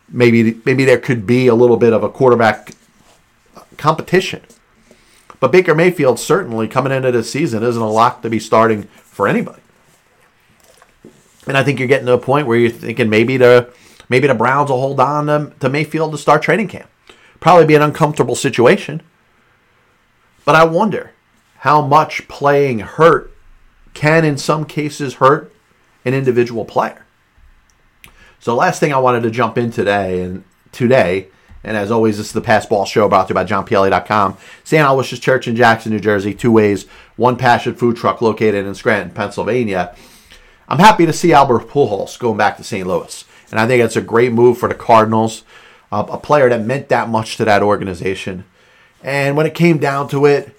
Maybe 0.09 0.59
maybe 0.64 0.87
there 0.87 0.99
could 0.99 1.27
be 1.27 1.47
a 1.47 1.55
little 1.55 1.77
bit 1.77 1.92
of 1.92 2.03
a 2.03 2.09
quarterback 2.09 2.71
competition. 3.77 4.40
But 5.40 5.53
Baker 5.53 5.75
Mayfield 5.75 6.18
certainly 6.18 6.66
coming 6.66 6.92
into 6.92 7.12
this 7.12 7.31
season 7.31 7.62
isn't 7.62 7.81
a 7.81 7.90
lock 7.90 8.22
to 8.22 8.31
be 8.31 8.38
starting 8.38 8.85
for 9.03 9.29
anybody. 9.29 9.61
And 11.46 11.57
I 11.57 11.62
think 11.62 11.79
you're 11.79 11.88
getting 11.88 12.07
to 12.07 12.12
a 12.14 12.18
point 12.18 12.46
where 12.46 12.59
you're 12.59 12.70
thinking 12.70 13.09
maybe 13.09 13.37
the 13.37 13.72
maybe 14.09 14.27
the 14.27 14.35
Browns 14.35 14.70
will 14.70 14.81
hold 14.81 15.01
on 15.01 15.27
to, 15.27 15.53
to 15.61 15.68
Mayfield 15.68 16.12
to 16.12 16.18
start 16.18 16.42
training 16.42 16.68
camp. 16.68 16.88
Probably 17.40 17.66
be 17.66 17.75
an 17.75 17.83
uncomfortable 17.83 18.35
situation. 18.35 19.03
But 20.44 20.55
I 20.55 20.64
wonder 20.64 21.12
how 21.59 21.83
much 21.83 22.29
playing 22.29 22.81
hurt 22.81 23.33
can 23.94 24.25
in 24.25 24.38
some 24.38 24.64
cases 24.64 25.14
hurt 25.14 25.53
an 26.05 26.14
individual 26.14 26.64
player. 26.64 27.05
So 28.38 28.55
last 28.55 28.79
thing 28.79 28.92
I 28.92 28.99
wanted 28.99 29.22
to 29.25 29.31
jump 29.31 29.59
in 29.59 29.70
today 29.70 30.22
and 30.22 30.44
today, 30.70 31.29
and 31.66 31.76
as 31.76 31.90
always, 31.90 32.16
this 32.16 32.29
is 32.29 32.33
the 32.33 32.40
Pass 32.40 32.64
Ball 32.64 32.85
Show 32.85 33.09
brought 33.09 33.26
to 33.26 33.33
you 33.33 33.35
by 33.35 33.44
JohnPLA.com. 33.44 34.38
St. 34.62 34.87
Aloysius 34.87 35.18
Church 35.18 35.48
in 35.48 35.57
Jackson, 35.57 35.90
New 35.90 35.98
Jersey, 35.98 36.33
two 36.33 36.52
ways, 36.52 36.87
one 37.16 37.37
passion 37.37 37.74
food 37.74 37.96
truck 37.96 38.22
located 38.22 38.64
in 38.64 38.74
Scranton, 38.76 39.12
Pennsylvania. 39.12 39.92
I'm 40.68 40.79
happy 40.79 41.07
to 41.07 41.12
see 41.12 41.33
Albert 41.33 41.66
Pujols 41.68 42.16
going 42.20 42.37
back 42.37 42.57
to 42.59 42.64
St. 42.64 42.87
Louis, 42.87 43.24
and 43.50 43.59
I 43.59 43.66
think 43.66 43.83
it's 43.83 43.96
a 43.96 44.00
great 44.00 44.33
move 44.33 44.59
for 44.59 44.68
the 44.68 44.76
Cardinals, 44.76 45.42
uh, 45.90 46.07
a 46.09 46.18
player 46.18 46.48
that 46.48 46.64
meant 46.64 46.88
that 46.88 47.09
much 47.09 47.37
to 47.38 47.44
that 47.44 47.64
organization. 47.64 48.44
And 49.02 49.37
when 49.37 49.46
it 49.46 49.55
came 49.55 49.79
down 49.79 50.09
to 50.11 50.24
it, 50.24 50.57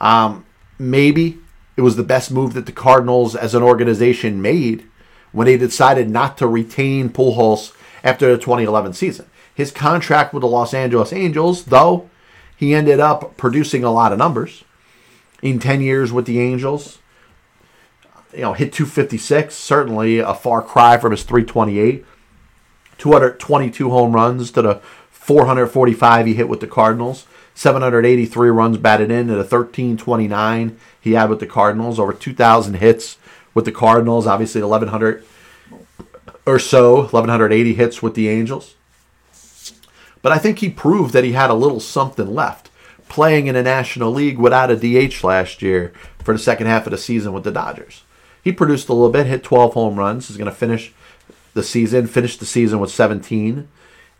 um, 0.00 0.44
maybe 0.76 1.38
it 1.76 1.82
was 1.82 1.94
the 1.94 2.02
best 2.02 2.32
move 2.32 2.54
that 2.54 2.66
the 2.66 2.72
Cardinals 2.72 3.36
as 3.36 3.54
an 3.54 3.62
organization 3.62 4.42
made 4.42 4.84
when 5.30 5.46
they 5.46 5.56
decided 5.56 6.10
not 6.10 6.36
to 6.38 6.48
retain 6.48 7.10
Pujols 7.10 7.72
after 8.02 8.26
the 8.32 8.38
2011 8.38 8.94
season. 8.94 9.26
His 9.58 9.72
contract 9.72 10.32
with 10.32 10.42
the 10.42 10.46
Los 10.46 10.72
Angeles 10.72 11.12
Angels, 11.12 11.64
though, 11.64 12.08
he 12.56 12.72
ended 12.72 13.00
up 13.00 13.36
producing 13.36 13.82
a 13.82 13.90
lot 13.90 14.12
of 14.12 14.18
numbers 14.18 14.62
in 15.42 15.58
10 15.58 15.80
years 15.80 16.12
with 16.12 16.26
the 16.26 16.38
Angels. 16.38 16.98
You 18.32 18.42
know, 18.42 18.52
hit 18.52 18.72
256, 18.72 19.56
certainly 19.56 20.20
a 20.20 20.32
far 20.32 20.62
cry 20.62 20.96
from 20.96 21.10
his 21.10 21.24
328. 21.24 22.06
222 22.98 23.90
home 23.90 24.12
runs 24.12 24.52
to 24.52 24.62
the 24.62 24.80
445 25.10 26.26
he 26.26 26.34
hit 26.34 26.48
with 26.48 26.60
the 26.60 26.68
Cardinals. 26.68 27.26
783 27.54 28.50
runs 28.50 28.78
batted 28.78 29.10
in 29.10 29.28
at 29.28 29.38
a 29.38 29.38
1329 29.38 30.78
he 31.00 31.14
had 31.14 31.28
with 31.28 31.40
the 31.40 31.46
Cardinals, 31.48 31.98
over 31.98 32.12
2,000 32.12 32.74
hits 32.74 33.16
with 33.54 33.64
the 33.64 33.72
Cardinals, 33.72 34.24
obviously 34.24 34.62
1,100 34.62 35.24
or 36.46 36.60
so, 36.60 36.98
1,180 36.98 37.74
hits 37.74 38.00
with 38.00 38.14
the 38.14 38.28
Angels. 38.28 38.76
But 40.22 40.32
I 40.32 40.38
think 40.38 40.58
he 40.58 40.70
proved 40.70 41.12
that 41.12 41.24
he 41.24 41.32
had 41.32 41.50
a 41.50 41.54
little 41.54 41.80
something 41.80 42.34
left. 42.34 42.70
playing 43.08 43.46
in 43.46 43.56
a 43.56 43.62
National 43.62 44.12
League 44.12 44.36
without 44.36 44.70
a 44.70 44.76
DH 44.76 45.24
last 45.24 45.62
year 45.62 45.94
for 46.18 46.34
the 46.34 46.38
second 46.38 46.66
half 46.66 46.86
of 46.86 46.90
the 46.90 46.98
season 46.98 47.32
with 47.32 47.42
the 47.42 47.50
Dodgers. 47.50 48.02
He 48.44 48.52
produced 48.52 48.90
a 48.90 48.92
little 48.92 49.10
bit, 49.10 49.26
hit 49.26 49.42
12 49.42 49.72
home 49.72 49.96
runs. 49.98 50.28
He's 50.28 50.36
going 50.36 50.50
to 50.50 50.54
finish 50.54 50.92
the 51.54 51.62
season, 51.62 52.06
finish 52.06 52.36
the 52.36 52.44
season 52.44 52.80
with 52.80 52.90
17 52.90 53.66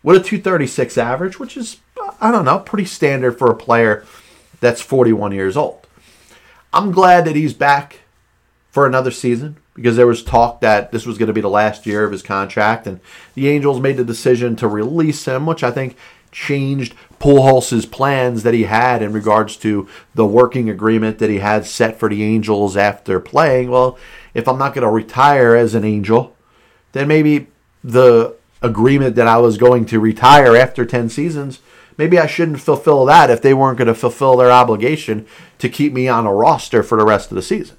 with 0.01 0.17
a 0.17 0.23
236 0.23 0.97
average, 0.97 1.39
which 1.39 1.57
is, 1.57 1.77
I 2.19 2.31
don't 2.31 2.45
know, 2.45 2.59
pretty 2.59 2.85
standard 2.85 3.37
for 3.37 3.49
a 3.51 3.55
player 3.55 4.05
that's 4.59 4.81
41 4.81 5.33
years 5.33 5.57
old. 5.57 5.87
I'm 6.73 6.91
glad 6.91 7.25
that 7.25 7.35
he's 7.35 7.53
back 7.53 7.99
for 8.71 8.85
another 8.85 9.11
season 9.11 9.57
because 9.81 9.95
there 9.95 10.07
was 10.07 10.23
talk 10.23 10.61
that 10.61 10.91
this 10.91 11.05
was 11.05 11.17
going 11.17 11.27
to 11.27 11.33
be 11.33 11.41
the 11.41 11.49
last 11.49 11.85
year 11.85 12.03
of 12.03 12.11
his 12.11 12.21
contract, 12.21 12.85
and 12.85 12.99
the 13.33 13.47
Angels 13.47 13.79
made 13.79 13.97
the 13.97 14.03
decision 14.03 14.55
to 14.57 14.67
release 14.67 15.25
him, 15.25 15.45
which 15.45 15.63
I 15.63 15.71
think 15.71 15.95
changed 16.31 16.93
Pujols' 17.19 17.89
plans 17.89 18.43
that 18.43 18.53
he 18.53 18.63
had 18.63 19.01
in 19.01 19.13
regards 19.13 19.57
to 19.57 19.87
the 20.13 20.25
working 20.25 20.69
agreement 20.69 21.19
that 21.19 21.29
he 21.29 21.39
had 21.39 21.65
set 21.65 21.97
for 21.97 22.09
the 22.09 22.23
Angels 22.23 22.77
after 22.77 23.19
playing. 23.19 23.71
Well, 23.71 23.97
if 24.33 24.47
I'm 24.47 24.59
not 24.59 24.73
going 24.73 24.85
to 24.85 24.91
retire 24.91 25.55
as 25.55 25.73
an 25.75 25.83
Angel, 25.83 26.35
then 26.91 27.07
maybe 27.07 27.47
the 27.83 28.35
agreement 28.61 29.15
that 29.15 29.27
I 29.27 29.37
was 29.37 29.57
going 29.57 29.85
to 29.87 29.99
retire 29.99 30.55
after 30.55 30.85
10 30.85 31.09
seasons, 31.09 31.59
maybe 31.97 32.19
I 32.19 32.27
shouldn't 32.27 32.59
fulfill 32.59 33.05
that 33.05 33.29
if 33.29 33.41
they 33.41 33.53
weren't 33.53 33.77
going 33.77 33.87
to 33.87 33.95
fulfill 33.95 34.37
their 34.37 34.51
obligation 34.51 35.25
to 35.59 35.69
keep 35.69 35.93
me 35.93 36.07
on 36.07 36.25
a 36.25 36.33
roster 36.33 36.83
for 36.83 36.97
the 36.97 37.05
rest 37.05 37.31
of 37.31 37.35
the 37.35 37.41
season. 37.41 37.77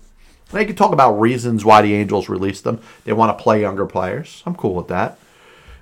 They 0.53 0.65
could 0.65 0.77
talk 0.77 0.93
about 0.93 1.21
reasons 1.21 1.65
why 1.65 1.83
the 1.83 1.95
Angels 1.95 2.29
released 2.29 2.65
them. 2.65 2.81
They 3.05 3.13
want 3.13 3.37
to 3.37 3.43
play 3.43 3.61
younger 3.61 3.87
players. 3.87 4.43
I'm 4.47 4.57
cool 4.57 4.75
with 4.75 4.89
that. 4.89 5.19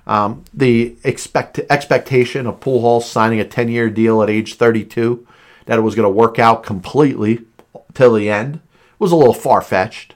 Um, 0.05 0.43
the 0.53 0.95
expect 1.03 1.59
expectation 1.69 2.47
of 2.47 2.59
Pujols 2.59 3.03
signing 3.03 3.39
a 3.39 3.45
10 3.45 3.69
year 3.69 3.89
deal 3.89 4.23
at 4.23 4.29
age 4.29 4.55
32, 4.55 5.25
that 5.65 5.77
it 5.77 5.83
was 5.83 5.95
going 5.95 6.05
to 6.05 6.09
work 6.09 6.39
out 6.39 6.63
completely 6.63 7.41
till 7.93 8.13
the 8.13 8.29
end, 8.29 8.59
was 8.97 9.11
a 9.11 9.15
little 9.15 9.33
far 9.33 9.61
fetched. 9.61 10.15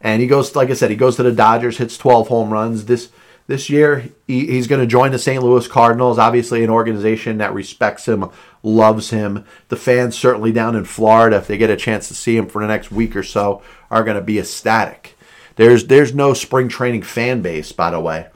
And 0.00 0.20
he 0.20 0.28
goes, 0.28 0.54
like 0.54 0.70
I 0.70 0.74
said, 0.74 0.90
he 0.90 0.96
goes 0.96 1.16
to 1.16 1.22
the 1.22 1.32
Dodgers, 1.32 1.78
hits 1.78 1.96
12 1.96 2.28
home 2.28 2.52
runs. 2.52 2.84
This 2.84 3.10
this 3.46 3.70
year, 3.70 4.10
he, 4.26 4.46
he's 4.46 4.66
going 4.66 4.80
to 4.80 4.86
join 4.86 5.12
the 5.12 5.18
St. 5.18 5.42
Louis 5.42 5.68
Cardinals, 5.68 6.18
obviously 6.18 6.64
an 6.64 6.70
organization 6.70 7.38
that 7.38 7.54
respects 7.54 8.06
him, 8.06 8.28
loves 8.62 9.10
him. 9.10 9.44
The 9.68 9.76
fans, 9.76 10.18
certainly 10.18 10.52
down 10.52 10.74
in 10.74 10.84
Florida, 10.84 11.36
if 11.36 11.46
they 11.46 11.56
get 11.56 11.70
a 11.70 11.76
chance 11.76 12.08
to 12.08 12.14
see 12.14 12.36
him 12.36 12.48
for 12.48 12.60
the 12.60 12.68
next 12.68 12.90
week 12.90 13.14
or 13.14 13.22
so, 13.22 13.62
are 13.90 14.02
going 14.02 14.16
to 14.16 14.22
be 14.22 14.38
ecstatic. 14.38 15.16
There's 15.54 15.86
there's 15.86 16.14
no 16.14 16.34
spring 16.34 16.68
training 16.68 17.02
fan 17.02 17.40
base, 17.40 17.72
by 17.72 17.90
the 17.90 18.00
way, 18.00 18.26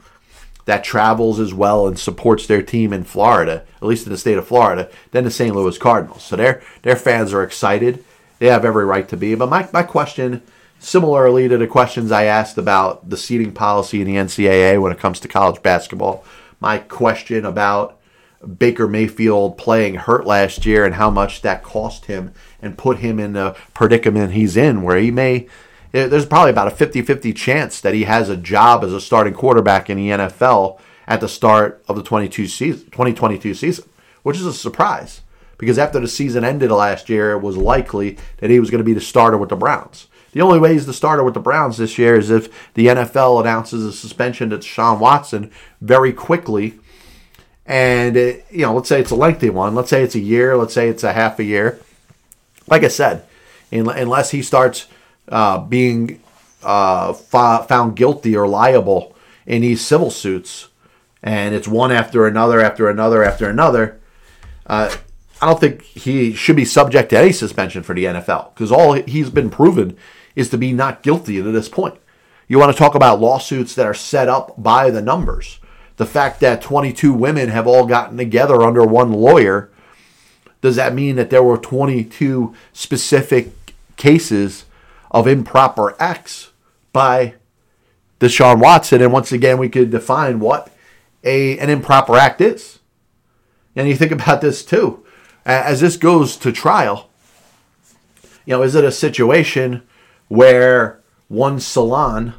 that 0.65 0.83
travels 0.83 1.39
as 1.39 1.53
well 1.53 1.87
and 1.87 1.99
supports 1.99 2.47
their 2.47 2.63
team 2.63 2.93
in 2.93 3.03
Florida, 3.03 3.65
at 3.75 3.87
least 3.87 4.07
in 4.07 4.11
the 4.11 4.17
state 4.17 4.37
of 4.37 4.47
Florida, 4.47 4.89
than 5.11 5.23
the 5.23 5.31
St. 5.31 5.55
Louis 5.55 5.77
Cardinals. 5.77 6.23
So 6.23 6.35
their 6.35 6.63
their 6.81 6.95
fans 6.95 7.33
are 7.33 7.43
excited. 7.43 8.03
They 8.39 8.47
have 8.47 8.65
every 8.65 8.85
right 8.85 9.07
to 9.09 9.17
be. 9.17 9.35
But 9.35 9.49
my, 9.49 9.69
my 9.71 9.83
question 9.83 10.41
Similarly 10.83 11.47
to 11.47 11.59
the 11.59 11.67
questions 11.67 12.11
I 12.11 12.23
asked 12.23 12.57
about 12.57 13.07
the 13.07 13.15
seeding 13.15 13.51
policy 13.51 14.01
in 14.01 14.07
the 14.07 14.15
NCAA 14.15 14.81
when 14.81 14.91
it 14.91 14.97
comes 14.97 15.19
to 15.19 15.27
college 15.27 15.61
basketball, 15.61 16.25
my 16.59 16.79
question 16.79 17.45
about 17.45 17.99
Baker 18.57 18.87
Mayfield 18.87 19.59
playing 19.59 19.93
hurt 19.93 20.25
last 20.25 20.65
year 20.65 20.83
and 20.83 20.95
how 20.95 21.11
much 21.11 21.43
that 21.43 21.61
cost 21.61 22.05
him 22.05 22.33
and 22.63 22.79
put 22.79 22.97
him 22.97 23.19
in 23.19 23.33
the 23.33 23.55
predicament 23.75 24.33
he's 24.33 24.57
in, 24.57 24.81
where 24.81 24.97
he 24.97 25.11
may, 25.11 25.47
eh, 25.93 26.07
there's 26.07 26.25
probably 26.25 26.49
about 26.49 26.67
a 26.67 26.75
50 26.75 27.03
50 27.03 27.31
chance 27.31 27.79
that 27.79 27.93
he 27.93 28.05
has 28.05 28.27
a 28.27 28.35
job 28.35 28.83
as 28.83 28.91
a 28.91 28.99
starting 28.99 29.35
quarterback 29.35 29.87
in 29.87 29.97
the 29.97 30.09
NFL 30.09 30.79
at 31.07 31.21
the 31.21 31.29
start 31.29 31.83
of 31.87 31.95
the 31.95 32.03
22 32.03 32.47
season, 32.47 32.85
2022 32.85 33.53
season, 33.53 33.85
which 34.23 34.37
is 34.37 34.47
a 34.47 34.53
surprise 34.53 35.21
because 35.59 35.77
after 35.77 35.99
the 35.99 36.07
season 36.07 36.43
ended 36.43 36.71
last 36.71 37.07
year, 37.07 37.33
it 37.33 37.41
was 37.43 37.55
likely 37.55 38.17
that 38.37 38.49
he 38.49 38.59
was 38.59 38.71
going 38.71 38.79
to 38.79 38.83
be 38.83 38.95
the 38.95 38.99
starter 38.99 39.37
with 39.37 39.49
the 39.49 39.55
Browns. 39.55 40.07
The 40.33 40.41
only 40.41 40.59
way 40.59 40.73
he's 40.73 40.85
the 40.85 40.93
starter 40.93 41.23
with 41.23 41.33
the 41.33 41.39
Browns 41.39 41.77
this 41.77 41.97
year 41.97 42.15
is 42.15 42.29
if 42.29 42.73
the 42.73 42.87
NFL 42.87 43.41
announces 43.41 43.85
a 43.85 43.91
suspension 43.91 44.49
to 44.51 44.61
Sean 44.61 44.99
Watson 44.99 45.51
very 45.81 46.13
quickly. 46.13 46.79
And, 47.65 48.15
it, 48.17 48.45
you 48.49 48.61
know, 48.61 48.73
let's 48.73 48.89
say 48.89 49.01
it's 49.01 49.11
a 49.11 49.15
lengthy 49.15 49.49
one. 49.49 49.75
Let's 49.75 49.89
say 49.89 50.03
it's 50.03 50.15
a 50.15 50.19
year. 50.19 50.55
Let's 50.55 50.73
say 50.73 50.87
it's 50.87 51.03
a 51.03 51.13
half 51.13 51.39
a 51.39 51.43
year. 51.43 51.79
Like 52.67 52.83
I 52.83 52.87
said, 52.87 53.25
unless 53.71 54.31
he 54.31 54.41
starts 54.41 54.87
uh, 55.27 55.59
being 55.59 56.21
uh, 56.63 57.13
found 57.13 57.95
guilty 57.95 58.35
or 58.35 58.47
liable 58.47 59.15
in 59.45 59.61
these 59.61 59.85
civil 59.85 60.11
suits, 60.11 60.69
and 61.23 61.53
it's 61.53 61.67
one 61.67 61.91
after 61.91 62.25
another, 62.25 62.59
after 62.59 62.89
another, 62.89 63.23
after 63.23 63.49
another, 63.49 63.99
uh, 64.65 64.95
I 65.41 65.47
don't 65.47 65.59
think 65.59 65.81
he 65.81 66.33
should 66.33 66.55
be 66.55 66.65
subject 66.65 67.09
to 67.09 67.17
any 67.17 67.31
suspension 67.31 67.83
for 67.83 67.95
the 67.95 68.05
NFL 68.05 68.53
because 68.53 68.71
all 68.71 68.93
he's 68.93 69.29
been 69.29 69.49
proven 69.49 69.97
is 70.35 70.49
to 70.49 70.57
be 70.57 70.73
not 70.73 71.03
guilty 71.03 71.41
to 71.41 71.51
this 71.51 71.69
point. 71.69 71.95
You 72.47 72.59
want 72.59 72.71
to 72.71 72.77
talk 72.77 72.95
about 72.95 73.21
lawsuits 73.21 73.75
that 73.75 73.85
are 73.85 73.93
set 73.93 74.27
up 74.27 74.61
by 74.61 74.89
the 74.89 75.01
numbers. 75.01 75.59
The 75.97 76.05
fact 76.05 76.39
that 76.41 76.61
22 76.61 77.13
women 77.13 77.49
have 77.49 77.67
all 77.67 77.85
gotten 77.85 78.17
together 78.17 78.61
under 78.61 78.83
one 78.83 79.13
lawyer, 79.13 79.71
does 80.61 80.75
that 80.75 80.93
mean 80.93 81.15
that 81.15 81.29
there 81.29 81.43
were 81.43 81.57
22 81.57 82.53
specific 82.73 83.51
cases 83.95 84.65
of 85.11 85.27
improper 85.27 85.95
acts 86.01 86.51
by 86.91 87.35
Deshaun 88.19 88.59
Watson? 88.59 89.01
And 89.01 89.13
once 89.13 89.31
again, 89.31 89.57
we 89.57 89.69
could 89.69 89.91
define 89.91 90.39
what 90.39 90.71
a, 91.23 91.57
an 91.59 91.69
improper 91.69 92.15
act 92.15 92.41
is. 92.41 92.79
And 93.75 93.87
you 93.87 93.95
think 93.95 94.11
about 94.11 94.41
this 94.41 94.65
too. 94.65 95.05
As 95.45 95.81
this 95.81 95.97
goes 95.97 96.37
to 96.37 96.51
trial, 96.51 97.09
you 98.45 98.55
know, 98.55 98.63
is 98.63 98.75
it 98.75 98.83
a 98.83 98.91
situation 98.91 99.83
where 100.31 101.01
one 101.27 101.59
salon 101.59 102.33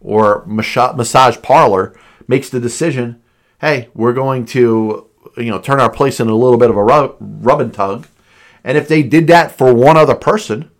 or 0.00 0.44
massage 0.46 1.36
parlor 1.42 1.92
makes 2.28 2.48
the 2.48 2.60
decision, 2.60 3.20
hey, 3.60 3.88
we're 3.94 4.12
going 4.12 4.46
to 4.46 5.08
you 5.36 5.50
know 5.50 5.58
turn 5.58 5.80
our 5.80 5.90
place 5.90 6.20
in 6.20 6.28
a 6.28 6.36
little 6.36 6.56
bit 6.56 6.70
of 6.70 6.76
a 6.76 6.84
rub, 6.84 7.16
rub 7.18 7.60
and 7.60 7.74
tug, 7.74 8.06
and 8.62 8.78
if 8.78 8.86
they 8.86 9.02
did 9.02 9.26
that 9.26 9.50
for 9.50 9.74
one 9.74 9.96
other 9.96 10.14
person, 10.14 10.70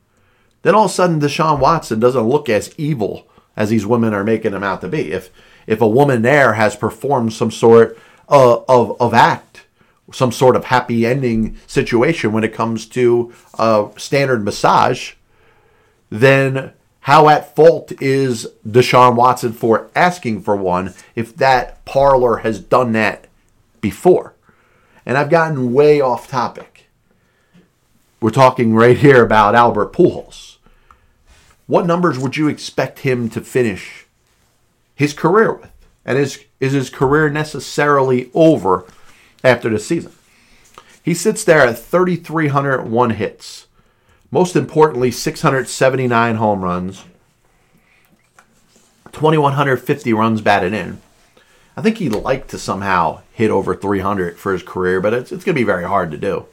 then 0.63 0.73
all 0.73 0.85
of 0.85 0.93
a 0.93 0.95
sudden 0.95 1.19
Deshaun 1.19 1.59
Watson 1.59 1.99
doesn't 1.99 2.29
look 2.29 2.49
as 2.49 2.73
evil 2.79 3.27
as 3.57 3.71
these 3.71 3.85
women 3.85 4.15
are 4.15 4.23
making 4.23 4.53
him 4.53 4.63
out 4.63 4.83
to 4.83 4.89
be. 4.89 5.11
If 5.11 5.31
if 5.67 5.81
a 5.81 5.89
woman 5.89 6.23
there 6.23 6.53
has 6.53 6.77
performed 6.77 7.33
some 7.33 7.51
sort 7.51 7.99
of, 8.29 8.65
of, 8.69 9.01
of 9.01 9.15
act, 9.15 9.65
some 10.13 10.31
sort 10.31 10.55
of 10.55 10.67
happy 10.67 11.07
ending 11.07 11.57
situation 11.67 12.33
when 12.33 12.45
it 12.45 12.55
comes 12.55 12.87
to 12.87 13.33
a 13.59 13.91
standard 13.97 14.45
massage, 14.45 15.15
then 16.13 16.73
how 17.01 17.31
at 17.31 17.57
fault 17.57 17.91
is 18.03 18.47
Deshaun 18.69 19.17
Watson 19.17 19.55
for 19.55 19.91
asking 19.97 20.43
for 20.43 20.55
one 20.55 20.93
if 21.17 21.35
that 21.37 21.83
parlor 21.87 22.39
has 22.39 22.61
done 22.61 22.93
that 22.93 23.27
before? 23.81 24.35
And 25.07 25.17
I've 25.17 25.31
gotten 25.31 25.73
way 25.73 26.03
off 26.03 26.29
topic. 26.29 26.91
We're 28.21 28.31
talking 28.31 28.75
right 28.75 28.99
here 28.99 29.25
about 29.25 29.55
Albert 29.55 29.95
Pujols. 29.95 30.59
What 31.67 31.87
numbers 31.87 32.19
would 32.19 32.37
you 32.37 32.47
expect 32.47 33.01
him 33.01 33.31
to 33.31 33.41
finish 33.41 34.07
his 34.95 35.15
career 35.15 35.55
with? 35.55 35.73
And 36.05 36.19
is, 36.19 36.45
is 36.61 36.73
his 36.73 36.91
career 36.91 37.31
necessarily 37.31 38.31
over 38.35 38.85
after 39.43 39.71
the 39.71 39.79
season? 39.79 40.13
He 41.03 41.15
sits 41.15 41.43
there 41.43 41.67
at 41.67 41.79
3,301 41.79 43.11
hits, 43.11 43.67
most 44.33 44.57
importantly, 44.57 45.11
679 45.11 46.37
home 46.37 46.65
runs, 46.65 47.05
2,150 49.13 50.13
runs 50.15 50.41
batted 50.41 50.73
in. 50.73 51.01
I 51.77 51.83
think 51.83 51.99
he'd 51.99 52.15
like 52.15 52.49
to 52.49 52.59
somehow 52.59 53.21
hit 53.33 53.51
over 53.51 53.75
300 53.77 54.39
for 54.39 54.55
his 54.55 54.63
career, 54.63 55.01
but 55.03 55.13
it's, 55.13 55.33
it's 55.33 55.45
going 55.45 55.55
to 55.55 55.61
be 55.61 55.65
very 55.65 55.85
hard 55.85 56.11
to 56.11 56.17
do. 56.17 56.47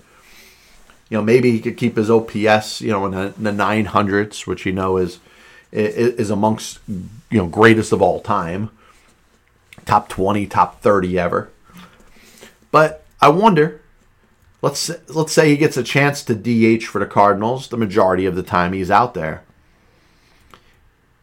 You 1.10 1.18
know, 1.18 1.24
maybe 1.24 1.52
he 1.52 1.62
could 1.62 1.78
keep 1.78 1.96
his 1.96 2.10
OPS, 2.10 2.82
you 2.82 2.92
know, 2.92 3.06
in 3.06 3.14
the, 3.14 3.34
in 3.38 3.44
the 3.44 3.64
900s, 3.64 4.46
which 4.46 4.66
you 4.66 4.74
know 4.74 4.98
is 4.98 5.20
is 5.72 6.32
amongst 6.32 6.80
you 6.88 7.38
know 7.38 7.46
greatest 7.46 7.92
of 7.92 8.02
all 8.02 8.20
time, 8.20 8.72
top 9.86 10.10
20, 10.10 10.48
top 10.48 10.82
30 10.82 11.18
ever. 11.18 11.50
But 12.72 13.06
I 13.22 13.30
wonder 13.30 13.82
Let's 14.62 14.92
let's 15.08 15.32
say 15.32 15.50
he 15.50 15.58
gets 15.58 15.78
a 15.78 15.84
chance 15.84 16.24
to 16.24 16.36
DH 16.36 16.84
for 16.84 17.00
the 17.00 17.06
Cardinals 17.06 17.70
the 17.70 17.78
majority 17.78 18.26
of 18.26 18.36
the 18.36 18.44
time 18.44 18.74
he's 18.74 18.92
out 18.92 19.14
there. 19.14 19.44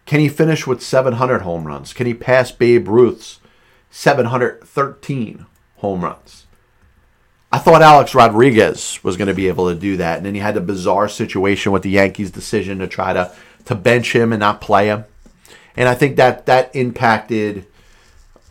Can 0.07 0.21
he 0.21 0.29
finish 0.29 0.67
with 0.67 0.83
700 0.83 1.43
home 1.43 1.67
runs? 1.67 1.93
Can 1.93 2.07
he 2.07 2.15
pass 2.15 2.51
Babe 2.53 2.89
Ruth's 2.89 3.41
713 3.91 5.47
home 5.79 6.05
runs? 6.05 6.47
I 7.53 7.59
thought 7.59 7.83
Alex 7.83 8.15
Rodriguez 8.15 9.03
was 9.03 9.17
going 9.17 9.29
to 9.29 9.35
be 9.35 9.49
able 9.49 9.69
to 9.69 9.79
do 9.79 9.97
that, 9.97 10.17
and 10.17 10.27
then 10.27 10.35
he 10.35 10.41
had 10.41 10.57
a 10.57 10.61
bizarre 10.61 11.09
situation 11.09 11.73
with 11.73 11.83
the 11.83 11.91
Yankees' 11.91 12.31
decision 12.31 12.79
to 12.79 12.87
try 12.87 13.13
to 13.13 13.33
to 13.67 13.75
bench 13.75 14.15
him 14.15 14.33
and 14.33 14.41
not 14.41 14.61
play 14.61 14.87
him, 14.87 15.05
and 15.77 15.89
I 15.89 15.95
think 15.95 16.17
that 16.17 16.47
that 16.47 16.75
impacted, 16.75 17.67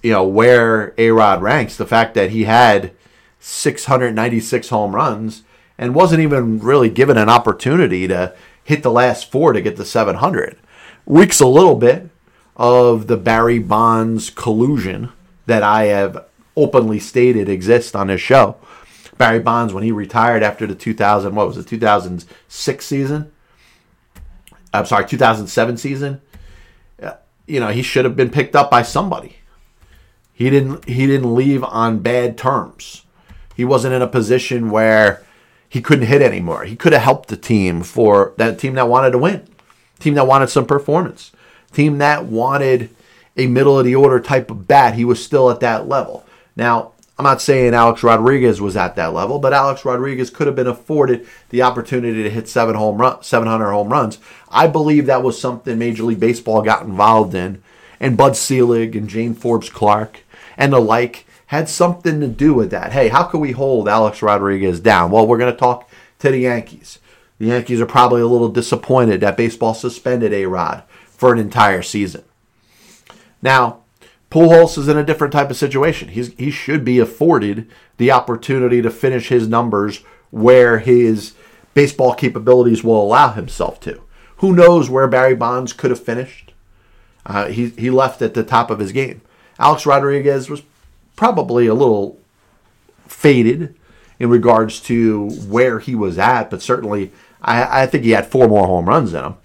you 0.03 0.11
know, 0.11 0.25
where 0.25 0.93
A 0.97 1.11
Rod 1.11 1.41
ranks. 1.41 1.77
The 1.77 1.85
fact 1.85 2.13
that 2.15 2.31
he 2.31 2.43
had 2.43 2.91
696 3.47 4.69
home 4.69 4.95
runs 4.95 5.43
and 5.77 5.93
wasn't 5.93 6.21
even 6.21 6.57
really 6.59 6.89
given 6.89 7.15
an 7.15 7.29
opportunity 7.29 8.07
to 8.07 8.33
hit 8.63 8.81
the 8.81 8.89
last 8.89 9.31
four 9.31 9.53
to 9.53 9.61
get 9.61 9.75
to 9.77 9.85
700. 9.85 10.57
Reeks 11.05 11.39
a 11.39 11.45
little 11.45 11.75
bit 11.75 12.09
of 12.57 13.05
the 13.05 13.17
Barry 13.17 13.59
Bonds 13.59 14.31
collusion 14.31 15.11
that 15.45 15.61
I 15.61 15.83
have 15.83 16.25
openly 16.57 16.99
stated 16.99 17.47
exists 17.47 17.93
on 17.93 18.07
this 18.07 18.19
show. 18.19 18.55
Barry 19.19 19.39
Bonds, 19.39 19.73
when 19.73 19.83
he 19.83 19.91
retired 19.91 20.41
after 20.41 20.65
the 20.65 20.73
2000, 20.73 21.35
what 21.35 21.47
was 21.47 21.57
it, 21.57 21.67
2006 21.67 22.85
season? 22.85 23.31
I'm 24.73 24.87
sorry, 24.87 25.05
2007 25.05 25.77
season. 25.77 26.19
Uh, 27.01 27.13
You 27.45 27.59
know, 27.59 27.69
he 27.69 27.83
should 27.83 28.05
have 28.05 28.15
been 28.15 28.31
picked 28.31 28.55
up 28.55 28.71
by 28.71 28.81
somebody. 28.81 29.35
He 30.33 30.49
didn't. 30.49 30.89
He 30.89 31.05
didn't 31.05 31.33
leave 31.33 31.63
on 31.63 31.99
bad 31.99 32.37
terms. 32.37 33.04
He 33.55 33.65
wasn't 33.65 33.93
in 33.93 34.01
a 34.01 34.07
position 34.07 34.69
where 34.69 35.23
he 35.67 35.81
couldn't 35.81 36.07
hit 36.07 36.21
anymore. 36.21 36.65
He 36.65 36.75
could 36.75 36.93
have 36.93 37.01
helped 37.01 37.29
the 37.29 37.37
team 37.37 37.83
for 37.83 38.33
that 38.37 38.59
team 38.59 38.75
that 38.75 38.87
wanted 38.87 39.11
to 39.11 39.17
win, 39.17 39.47
team 39.99 40.13
that 40.15 40.27
wanted 40.27 40.49
some 40.49 40.65
performance, 40.65 41.31
team 41.73 41.97
that 41.99 42.25
wanted 42.25 42.89
a 43.37 43.47
middle 43.47 43.77
of 43.77 43.85
the 43.85 43.95
order 43.95 44.19
type 44.19 44.49
of 44.49 44.67
bat. 44.67 44.95
He 44.95 45.05
was 45.05 45.23
still 45.23 45.49
at 45.49 45.59
that 45.61 45.87
level. 45.87 46.25
Now, 46.55 46.93
I'm 47.17 47.23
not 47.23 47.41
saying 47.41 47.73
Alex 47.73 48.03
Rodriguez 48.03 48.59
was 48.59 48.75
at 48.75 48.95
that 48.97 49.13
level, 49.13 49.39
but 49.39 49.53
Alex 49.53 49.85
Rodriguez 49.85 50.29
could 50.29 50.47
have 50.47 50.55
been 50.55 50.67
afforded 50.67 51.25
the 51.49 51.61
opportunity 51.61 52.23
to 52.23 52.29
hit 52.29 52.49
seven 52.49 52.75
home 52.75 52.97
run, 52.97 53.23
700 53.23 53.71
home 53.71 53.89
runs. 53.89 54.19
I 54.49 54.67
believe 54.67 55.05
that 55.05 55.23
was 55.23 55.39
something 55.39 55.77
Major 55.77 56.03
League 56.03 56.19
Baseball 56.19 56.61
got 56.61 56.83
involved 56.83 57.33
in, 57.33 57.63
and 58.01 58.17
Bud 58.17 58.35
Selig 58.35 58.97
and 58.97 59.07
Jane 59.07 59.33
Forbes 59.33 59.69
Clark 59.69 60.21
and 60.57 60.73
the 60.73 60.79
like 60.79 61.25
had 61.47 61.69
something 61.69 62.19
to 62.19 62.27
do 62.27 62.53
with 62.53 62.71
that. 62.71 62.91
Hey, 62.91 63.09
how 63.09 63.23
can 63.23 63.39
we 63.39 63.51
hold 63.51 63.87
Alex 63.87 64.21
Rodriguez 64.21 64.79
down? 64.79 65.11
Well, 65.11 65.27
we're 65.27 65.37
going 65.37 65.53
to 65.53 65.57
talk 65.59 65.89
to 66.19 66.31
the 66.31 66.39
Yankees. 66.39 66.99
The 67.37 67.47
Yankees 67.47 67.81
are 67.81 67.85
probably 67.85 68.21
a 68.21 68.27
little 68.27 68.49
disappointed 68.49 69.21
that 69.21 69.37
baseball 69.37 69.73
suspended 69.73 70.33
A 70.33 70.45
Rod 70.45 70.83
for 71.07 71.31
an 71.31 71.39
entire 71.39 71.81
season. 71.81 72.23
Now, 73.41 73.81
Pujols 74.31 74.77
is 74.77 74.87
in 74.87 74.97
a 74.97 75.03
different 75.03 75.33
type 75.33 75.49
of 75.49 75.57
situation. 75.57 76.09
He's, 76.09 76.33
he 76.33 76.49
should 76.49 76.83
be 76.83 76.99
afforded 76.99 77.69
the 77.97 78.11
opportunity 78.11 78.81
to 78.81 78.89
finish 78.89 79.29
his 79.29 79.47
numbers 79.47 80.03
where 80.31 80.79
his 80.79 81.33
baseball 81.73 82.13
capabilities 82.13 82.83
will 82.83 83.01
allow 83.01 83.31
himself 83.31 83.79
to. 83.81 84.01
Who 84.37 84.53
knows 84.53 84.89
where 84.89 85.07
Barry 85.07 85.35
Bonds 85.35 85.73
could 85.73 85.91
have 85.91 86.03
finished? 86.03 86.53
Uh, 87.25 87.47
he, 87.47 87.69
he 87.69 87.89
left 87.89 88.21
at 88.21 88.33
the 88.33 88.43
top 88.43 88.69
of 88.69 88.79
his 88.79 88.91
game. 88.91 89.21
Alex 89.59 89.85
Rodriguez 89.85 90.49
was 90.49 90.61
probably 91.15 91.67
a 91.67 91.73
little 91.73 92.19
faded 93.07 93.75
in 94.19 94.29
regards 94.29 94.79
to 94.81 95.29
where 95.47 95.79
he 95.79 95.95
was 95.95 96.17
at, 96.17 96.49
but 96.49 96.61
certainly 96.61 97.11
I, 97.41 97.83
I 97.83 97.85
think 97.85 98.03
he 98.03 98.11
had 98.11 98.27
four 98.27 98.47
more 98.47 98.67
home 98.67 98.87
runs 98.87 99.13
in 99.13 99.23
him. 99.23 99.35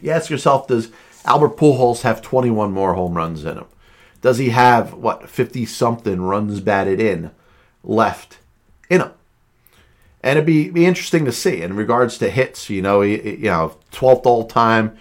You 0.00 0.10
ask 0.10 0.30
yourself, 0.30 0.66
does 0.66 0.90
Albert 1.24 1.56
Pujols 1.56 2.02
have 2.02 2.22
21 2.22 2.72
more 2.72 2.94
home 2.94 3.14
runs 3.14 3.44
in 3.44 3.58
him? 3.58 3.66
Does 4.22 4.38
he 4.38 4.50
have, 4.50 4.94
what, 4.94 5.28
50 5.28 5.66
something 5.66 6.20
runs 6.20 6.60
batted 6.60 7.00
in 7.00 7.30
left 7.82 8.38
in 8.88 9.00
him? 9.00 9.12
And 10.22 10.38
it'd 10.38 10.46
be, 10.46 10.70
be 10.70 10.84
interesting 10.84 11.24
to 11.24 11.32
see 11.32 11.62
in 11.62 11.76
regards 11.76 12.18
to 12.18 12.30
hits. 12.30 12.68
You 12.68 12.82
know, 12.82 13.00
he, 13.00 13.36
you 13.36 13.50
know, 13.50 13.76
12th 13.92 14.26
all 14.26 14.46
time 14.46 14.96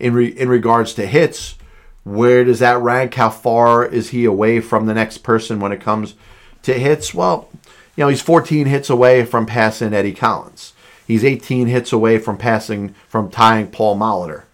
in 0.00 0.14
re, 0.14 0.26
in 0.26 0.48
regards 0.48 0.94
to 0.94 1.06
hits. 1.06 1.56
Where 2.04 2.44
does 2.44 2.58
that 2.58 2.80
rank? 2.80 3.14
How 3.14 3.30
far 3.30 3.84
is 3.84 4.10
he 4.10 4.24
away 4.24 4.60
from 4.60 4.86
the 4.86 4.94
next 4.94 5.18
person 5.18 5.58
when 5.58 5.72
it 5.72 5.80
comes 5.80 6.14
to 6.62 6.74
hits? 6.74 7.14
Well, 7.14 7.48
you 7.96 8.04
know, 8.04 8.08
he's 8.08 8.20
14 8.20 8.66
hits 8.66 8.90
away 8.90 9.24
from 9.24 9.46
passing 9.46 9.94
Eddie 9.94 10.12
Collins. 10.12 10.74
He's 11.06 11.24
18 11.24 11.66
hits 11.66 11.92
away 11.92 12.18
from 12.18 12.36
passing 12.38 12.94
from 13.08 13.30
tying 13.30 13.68
Paul 13.68 13.96
Molitor. 13.96 14.44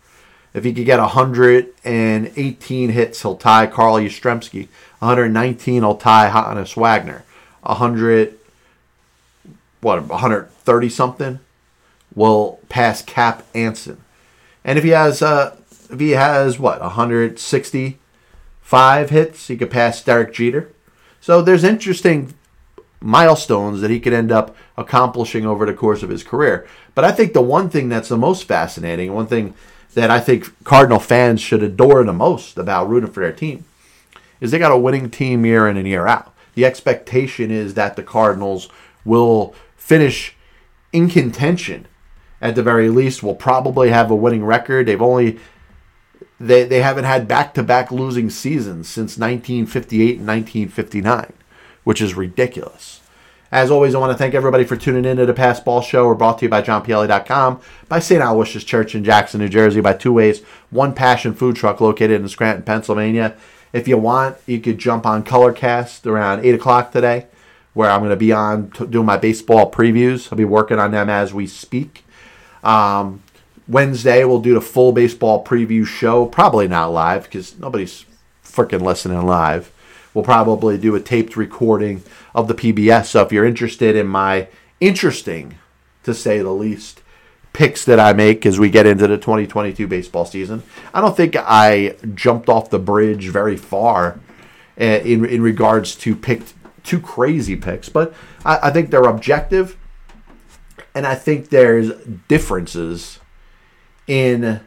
If 0.52 0.64
he 0.64 0.72
could 0.72 0.84
get 0.84 0.98
118 0.98 2.90
hits, 2.90 3.22
he'll 3.22 3.36
tie 3.36 3.66
Carl 3.66 3.96
Yastrzemski. 3.96 4.66
119, 4.98 5.82
he'll 5.82 5.94
tie 5.94 6.28
Honus 6.28 6.76
Wagner. 6.76 7.24
100, 7.62 8.36
what, 9.80 10.06
130 10.06 10.88
something 10.88 11.38
will 12.14 12.58
pass 12.68 13.00
Cap 13.02 13.44
Anson. 13.54 14.02
And 14.64 14.76
if 14.76 14.84
he 14.84 14.90
has, 14.90 15.22
uh, 15.22 15.56
if 15.92 16.00
he 16.00 16.10
has 16.10 16.58
what, 16.58 16.80
165 16.80 19.10
hits, 19.10 19.48
he 19.48 19.56
could 19.56 19.70
pass 19.70 20.02
Derek 20.02 20.32
Jeter. 20.32 20.72
So 21.20 21.42
there's 21.42 21.64
interesting 21.64 22.34
milestones 23.00 23.80
that 23.80 23.90
he 23.90 24.00
could 24.00 24.12
end 24.12 24.30
up 24.30 24.54
accomplishing 24.76 25.46
over 25.46 25.66
the 25.66 25.74
course 25.74 26.02
of 26.02 26.10
his 26.10 26.22
career. 26.22 26.66
But 26.94 27.04
I 27.04 27.12
think 27.12 27.32
the 27.32 27.42
one 27.42 27.70
thing 27.70 27.88
that's 27.88 28.08
the 28.08 28.16
most 28.16 28.44
fascinating, 28.44 29.14
one 29.14 29.26
thing 29.26 29.54
that 29.94 30.10
I 30.10 30.20
think 30.20 30.64
Cardinal 30.64 31.00
fans 31.00 31.40
should 31.40 31.62
adore 31.62 32.04
the 32.04 32.12
most 32.12 32.58
about 32.58 32.88
rooting 32.88 33.10
for 33.10 33.20
their 33.20 33.32
team, 33.32 33.64
is 34.40 34.50
they 34.50 34.58
got 34.58 34.72
a 34.72 34.78
winning 34.78 35.10
team 35.10 35.44
year 35.44 35.68
in 35.68 35.76
and 35.76 35.88
year 35.88 36.06
out. 36.06 36.34
The 36.54 36.64
expectation 36.64 37.50
is 37.50 37.74
that 37.74 37.96
the 37.96 38.02
Cardinals 38.02 38.68
will 39.04 39.54
finish 39.76 40.36
in 40.92 41.08
contention 41.08 41.86
at 42.40 42.54
the 42.54 42.62
very 42.62 42.88
least. 42.88 43.22
Will 43.22 43.34
probably 43.34 43.90
have 43.90 44.10
a 44.10 44.16
winning 44.16 44.44
record. 44.44 44.86
They've 44.86 45.00
only 45.00 45.38
they, 46.40 46.64
they 46.64 46.80
haven't 46.80 47.04
had 47.04 47.28
back 47.28 47.52
to 47.54 47.62
back 47.62 47.92
losing 47.92 48.30
seasons 48.30 48.88
since 48.88 49.18
1958 49.18 50.18
and 50.18 50.26
1959, 50.26 51.32
which 51.84 52.00
is 52.00 52.14
ridiculous. 52.14 53.00
As 53.52 53.70
always, 53.70 53.94
I 53.94 53.98
want 53.98 54.12
to 54.12 54.16
thank 54.16 54.34
everybody 54.34 54.64
for 54.64 54.76
tuning 54.76 55.04
in 55.04 55.16
to 55.18 55.26
the 55.26 55.34
Pass 55.34 55.60
Ball 55.60 55.82
Show. 55.82 56.06
We're 56.06 56.14
brought 56.14 56.38
to 56.38 56.46
you 56.46 56.48
by 56.48 56.62
JohnPielli.com, 56.62 57.60
by 57.88 57.98
St. 57.98 58.22
Aloysius 58.22 58.64
Church 58.64 58.94
in 58.94 59.04
Jackson, 59.04 59.40
New 59.40 59.48
Jersey, 59.48 59.80
by 59.80 59.92
Two 59.92 60.12
Ways, 60.12 60.42
One 60.70 60.94
Passion 60.94 61.34
Food 61.34 61.56
Truck 61.56 61.80
located 61.80 62.20
in 62.20 62.28
Scranton, 62.28 62.62
Pennsylvania. 62.62 63.36
If 63.72 63.86
you 63.86 63.98
want, 63.98 64.36
you 64.46 64.60
could 64.60 64.78
jump 64.78 65.04
on 65.04 65.24
Colorcast 65.24 66.06
around 66.06 66.44
8 66.44 66.54
o'clock 66.54 66.92
today, 66.92 67.26
where 67.74 67.90
I'm 67.90 68.00
going 68.00 68.10
to 68.10 68.16
be 68.16 68.32
on 68.32 68.70
t- 68.70 68.86
doing 68.86 69.06
my 69.06 69.16
baseball 69.16 69.70
previews. 69.70 70.32
I'll 70.32 70.38
be 70.38 70.44
working 70.44 70.78
on 70.78 70.92
them 70.92 71.10
as 71.10 71.34
we 71.34 71.46
speak. 71.48 72.04
Um, 72.62 73.22
Wednesday, 73.70 74.24
we'll 74.24 74.40
do 74.40 74.54
the 74.54 74.60
full 74.60 74.90
baseball 74.90 75.44
preview 75.44 75.86
show. 75.86 76.26
Probably 76.26 76.66
not 76.66 76.92
live 76.92 77.24
because 77.24 77.56
nobody's 77.56 78.04
freaking 78.44 78.82
listening 78.82 79.24
live. 79.24 79.70
We'll 80.12 80.24
probably 80.24 80.76
do 80.76 80.96
a 80.96 81.00
taped 81.00 81.36
recording 81.36 82.02
of 82.34 82.48
the 82.48 82.54
PBS. 82.54 83.06
So 83.06 83.22
if 83.22 83.30
you're 83.30 83.44
interested 83.44 83.94
in 83.94 84.08
my 84.08 84.48
interesting, 84.80 85.54
to 86.02 86.12
say 86.14 86.40
the 86.40 86.50
least, 86.50 87.02
picks 87.52 87.84
that 87.84 88.00
I 88.00 88.12
make 88.12 88.44
as 88.44 88.58
we 88.58 88.70
get 88.70 88.86
into 88.86 89.06
the 89.06 89.16
2022 89.16 89.86
baseball 89.86 90.24
season, 90.24 90.64
I 90.92 91.00
don't 91.00 91.16
think 91.16 91.36
I 91.36 91.94
jumped 92.12 92.48
off 92.48 92.70
the 92.70 92.80
bridge 92.80 93.28
very 93.28 93.56
far 93.56 94.18
uh, 94.80 94.84
in 94.84 95.24
in 95.24 95.42
regards 95.42 95.94
to 95.96 96.16
picked 96.16 96.54
two 96.82 96.98
crazy 96.98 97.54
picks, 97.54 97.88
but 97.88 98.14
I, 98.44 98.58
I 98.64 98.70
think 98.70 98.90
they're 98.90 99.04
objective, 99.04 99.76
and 100.92 101.06
I 101.06 101.14
think 101.14 101.50
there's 101.50 101.92
differences 102.26 103.19
in 104.06 104.60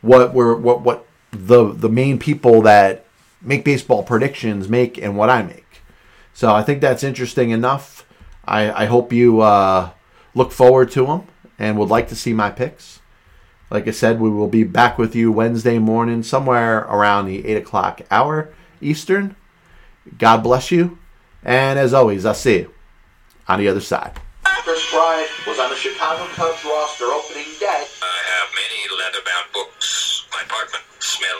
what 0.00 0.34
we're 0.34 0.54
what 0.54 0.82
what 0.82 1.06
the 1.30 1.72
the 1.72 1.88
main 1.88 2.18
people 2.18 2.62
that 2.62 3.04
make 3.40 3.64
baseball 3.64 4.02
predictions 4.02 4.68
make 4.68 4.98
and 4.98 5.16
what 5.16 5.30
I 5.30 5.42
make. 5.42 5.82
So 6.32 6.54
I 6.54 6.62
think 6.62 6.80
that's 6.80 7.02
interesting 7.02 7.50
enough. 7.50 8.06
I, 8.44 8.84
I 8.84 8.86
hope 8.86 9.12
you 9.12 9.40
uh, 9.40 9.90
look 10.34 10.52
forward 10.52 10.90
to 10.92 11.06
them 11.06 11.26
and 11.58 11.76
would 11.78 11.88
like 11.88 12.08
to 12.08 12.16
see 12.16 12.32
my 12.32 12.50
picks. 12.50 13.00
Like 13.70 13.86
I 13.86 13.90
said, 13.90 14.20
we 14.20 14.30
will 14.30 14.48
be 14.48 14.64
back 14.64 14.96
with 14.96 15.14
you 15.14 15.30
Wednesday 15.30 15.78
morning, 15.78 16.22
somewhere 16.22 16.78
around 16.88 17.26
the 17.26 17.44
8 17.46 17.56
o'clock 17.56 18.00
hour 18.10 18.50
Eastern. 18.80 19.36
God 20.16 20.38
bless 20.38 20.70
you. 20.70 20.98
And 21.42 21.78
as 21.78 21.92
always, 21.92 22.24
I'll 22.24 22.34
see 22.34 22.60
you 22.60 22.74
on 23.46 23.58
the 23.58 23.68
other 23.68 23.80
side. 23.80 24.18
Kris 24.64 24.90
Bryant 24.90 25.30
was 25.46 25.58
on 25.58 25.70
the 25.70 25.76
Chicago 25.76 26.24
Cubs 26.34 26.64
roster 26.64 27.04
opening 27.06 27.48
day. 27.60 27.84
I 28.02 28.18
have 28.36 28.48
many 28.54 29.02
leather-bound 29.02 29.52
books. 29.52 30.26
My 30.32 30.42
apartment 30.42 30.84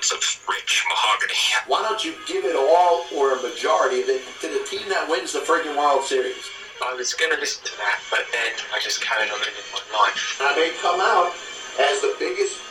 smells 0.03 0.13
of 0.13 0.49
rich 0.49 0.85
mahogany. 0.89 1.35
Why 1.67 1.83
don't 1.83 2.05
you 2.05 2.15
give 2.27 2.45
it 2.45 2.55
all 2.57 3.05
or 3.15 3.35
a 3.35 3.43
majority 3.43 4.03
to 4.03 4.47
the 4.47 4.63
team 4.69 4.89
that 4.89 5.09
wins 5.09 5.33
the 5.33 5.41
friggin' 5.41 5.77
World 5.77 6.05
Series? 6.05 6.51
I 6.85 6.95
was 6.95 7.15
going 7.15 7.35
to 7.35 7.41
listen 7.41 7.65
to 7.67 7.75
that, 7.79 7.99
but 8.11 8.23
then 8.31 8.55
I 8.71 8.79
just 8.79 9.03
carried 9.03 9.31
on 9.31 9.39
living 9.41 9.67
my 9.75 9.83
life. 9.99 10.39
I 10.41 10.55
may 10.55 10.71
come 10.79 11.01
out 11.03 11.35
as 11.83 12.01
the 12.01 12.15
biggest 12.19 12.63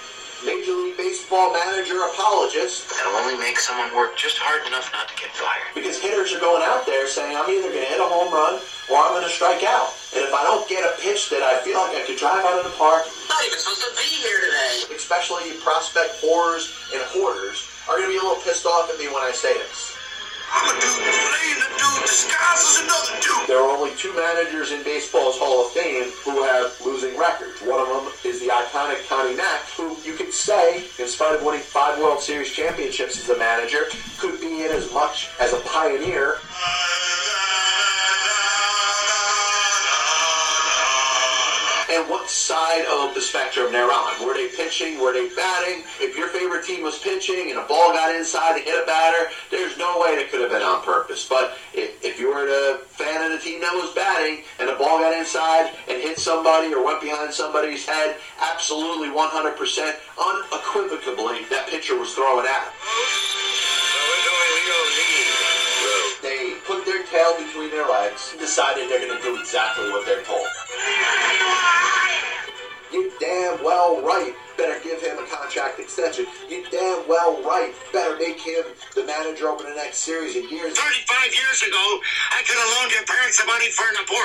Major 0.45 0.71
League 0.71 0.95
Baseball 0.95 1.51
manager 1.51 1.97
apologist 2.13 2.93
That'll 2.93 3.17
only 3.25 3.35
make 3.41 3.57
someone 3.57 3.89
work 3.97 4.15
just 4.15 4.37
hard 4.37 4.61
enough 4.69 4.93
not 4.93 5.09
to 5.09 5.15
get 5.17 5.33
fired. 5.33 5.73
because 5.73 5.97
hitters 5.99 6.31
are 6.31 6.39
going 6.39 6.61
out 6.61 6.85
there 6.85 7.07
saying 7.09 7.35
I'm 7.35 7.49
either 7.49 7.73
going 7.73 7.83
to 7.83 7.89
hit 7.89 7.99
a 7.99 8.05
home 8.05 8.29
run 8.31 8.61
or 8.87 8.95
I'm 9.01 9.17
going 9.17 9.25
to 9.25 9.33
strike 9.33 9.65
out. 9.65 9.96
And 10.15 10.23
if 10.23 10.33
I 10.33 10.43
don't 10.43 10.67
get 10.69 10.83
a 10.87 10.95
pitch 11.01 11.29
that 11.29 11.43
I 11.43 11.59
feel 11.63 11.77
like 11.77 11.95
I 11.95 12.03
could 12.07 12.17
drive 12.17 12.43
out 12.45 12.59
of 12.59 12.65
the 12.65 12.75
park, 12.79 13.03
Not 13.27 13.43
even 13.45 13.59
supposed 13.59 13.83
to 13.83 13.91
be 13.99 14.07
here 14.23 14.39
today. 14.39 14.95
especially 14.95 15.51
prospect 15.63 16.21
whores 16.23 16.71
and 16.93 17.01
hoarders, 17.11 17.67
are 17.89 17.95
going 17.99 18.07
to 18.07 18.13
be 18.15 18.19
a 18.19 18.23
little 18.23 18.41
pissed 18.43 18.65
off 18.65 18.89
at 18.91 18.97
me 18.99 19.07
when 19.07 19.23
I 19.23 19.31
say 19.31 19.53
this. 19.53 19.93
I'm 20.47 20.63
a 20.71 20.79
dude 20.79 20.95
playing 20.95 21.59
a 21.59 21.67
dude 21.75 22.01
disguised 22.07 22.63
as 22.63 22.79
another 22.87 23.19
dude. 23.19 23.47
There 23.51 23.59
are 23.59 23.67
only 23.67 23.91
two 23.99 24.15
managers 24.15 24.71
in 24.71 24.81
baseball's 24.83 25.35
Hall 25.37 25.67
of 25.67 25.73
Fame 25.73 26.07
who 26.23 26.41
have 26.43 26.71
losing 26.85 27.19
records. 27.19 27.59
One 27.67 27.81
of 27.83 27.87
them 27.91 28.07
is 28.23 28.39
the 28.39 28.47
iconic 28.47 29.03
Connie 29.11 29.35
Mack, 29.35 29.67
who 29.75 29.97
you 30.07 30.13
could 30.15 30.31
say, 30.31 30.87
in 30.99 31.07
spite 31.07 31.35
of 31.35 31.43
winning 31.43 31.59
five 31.59 31.99
World 31.99 32.21
Series 32.21 32.49
championships 32.51 33.19
as 33.19 33.27
a 33.29 33.37
manager, 33.37 33.91
could 34.19 34.39
be 34.39 34.63
in 34.63 34.71
as 34.71 34.87
much 34.93 35.27
as 35.41 35.51
a 35.51 35.59
pioneer. 35.67 36.35
Uh, 36.39 36.96
What 42.05 42.29
side 42.29 42.85
of 42.85 43.15
the 43.15 43.21
spectrum 43.21 43.71
they're 43.71 43.91
on? 43.91 44.25
Were 44.25 44.33
they 44.33 44.49
pitching? 44.49 44.99
Were 44.99 45.13
they 45.13 45.29
batting? 45.35 45.83
If 45.99 46.15
your 46.15 46.27
favorite 46.27 46.65
team 46.65 46.83
was 46.83 46.99
pitching 46.99 47.49
and 47.49 47.59
a 47.59 47.63
ball 47.63 47.91
got 47.91 48.13
inside 48.13 48.57
and 48.57 48.65
hit 48.65 48.83
a 48.83 48.85
batter, 48.85 49.31
there's 49.49 49.77
no 49.77 49.99
way 49.99 50.15
that 50.15 50.29
could 50.29 50.41
have 50.41 50.51
been 50.51 50.61
on 50.61 50.83
purpose. 50.83 51.27
But 51.27 51.57
if, 51.73 52.03
if 52.03 52.19
you 52.19 52.29
were 52.29 52.45
a 52.47 52.79
fan 52.85 53.25
of 53.25 53.31
the 53.31 53.43
team 53.43 53.61
that 53.61 53.73
was 53.73 53.93
batting 53.93 54.43
and 54.59 54.69
the 54.69 54.75
ball 54.75 54.99
got 54.99 55.17
inside 55.17 55.73
and 55.87 56.01
hit 56.01 56.19
somebody 56.19 56.73
or 56.73 56.83
went 56.83 57.01
behind 57.01 57.33
somebody's 57.33 57.85
head, 57.85 58.17
absolutely 58.41 59.09
100% 59.09 59.95
unequivocally 60.19 61.45
that 61.49 61.67
pitcher 61.69 61.97
was 61.97 62.13
throwing 62.13 62.45
at 62.45 62.63
him. 62.63 63.26
Tail 67.11 67.37
between 67.37 67.71
their 67.71 67.87
legs 67.87 68.29
and 68.31 68.39
decided 68.39 68.89
they're 68.89 69.05
going 69.05 69.15
to 69.15 69.23
do 69.23 69.39
exactly 69.39 69.89
what 69.91 70.05
they're 70.05 70.23
told. 70.23 70.47
You 72.91 73.11
damn 73.19 73.63
well 73.63 74.01
right 74.01 74.33
better 74.57 74.79
give 74.83 75.01
him 75.01 75.19
a 75.19 75.27
contract 75.27 75.79
extension. 75.79 76.25
You 76.49 76.65
damn 76.71 77.07
well 77.07 77.41
right 77.43 77.73
better 77.91 78.17
make 78.17 78.39
him 78.39 78.63
the 78.95 79.03
manager 79.03 79.49
over 79.49 79.63
the 79.63 79.75
next 79.75 79.99
series 79.99 80.35
of 80.35 80.49
years. 80.49 80.77
35 80.77 81.35
years 81.35 81.61
ago, 81.63 81.99
I 82.31 82.41
could 82.47 82.57
have 82.57 82.69
loaned 82.79 82.91
your 82.91 83.03
parents 83.03 83.37
the 83.37 83.45
money 83.45 83.69
for 83.71 83.83
an 83.83 83.95
abortion. 83.95 84.07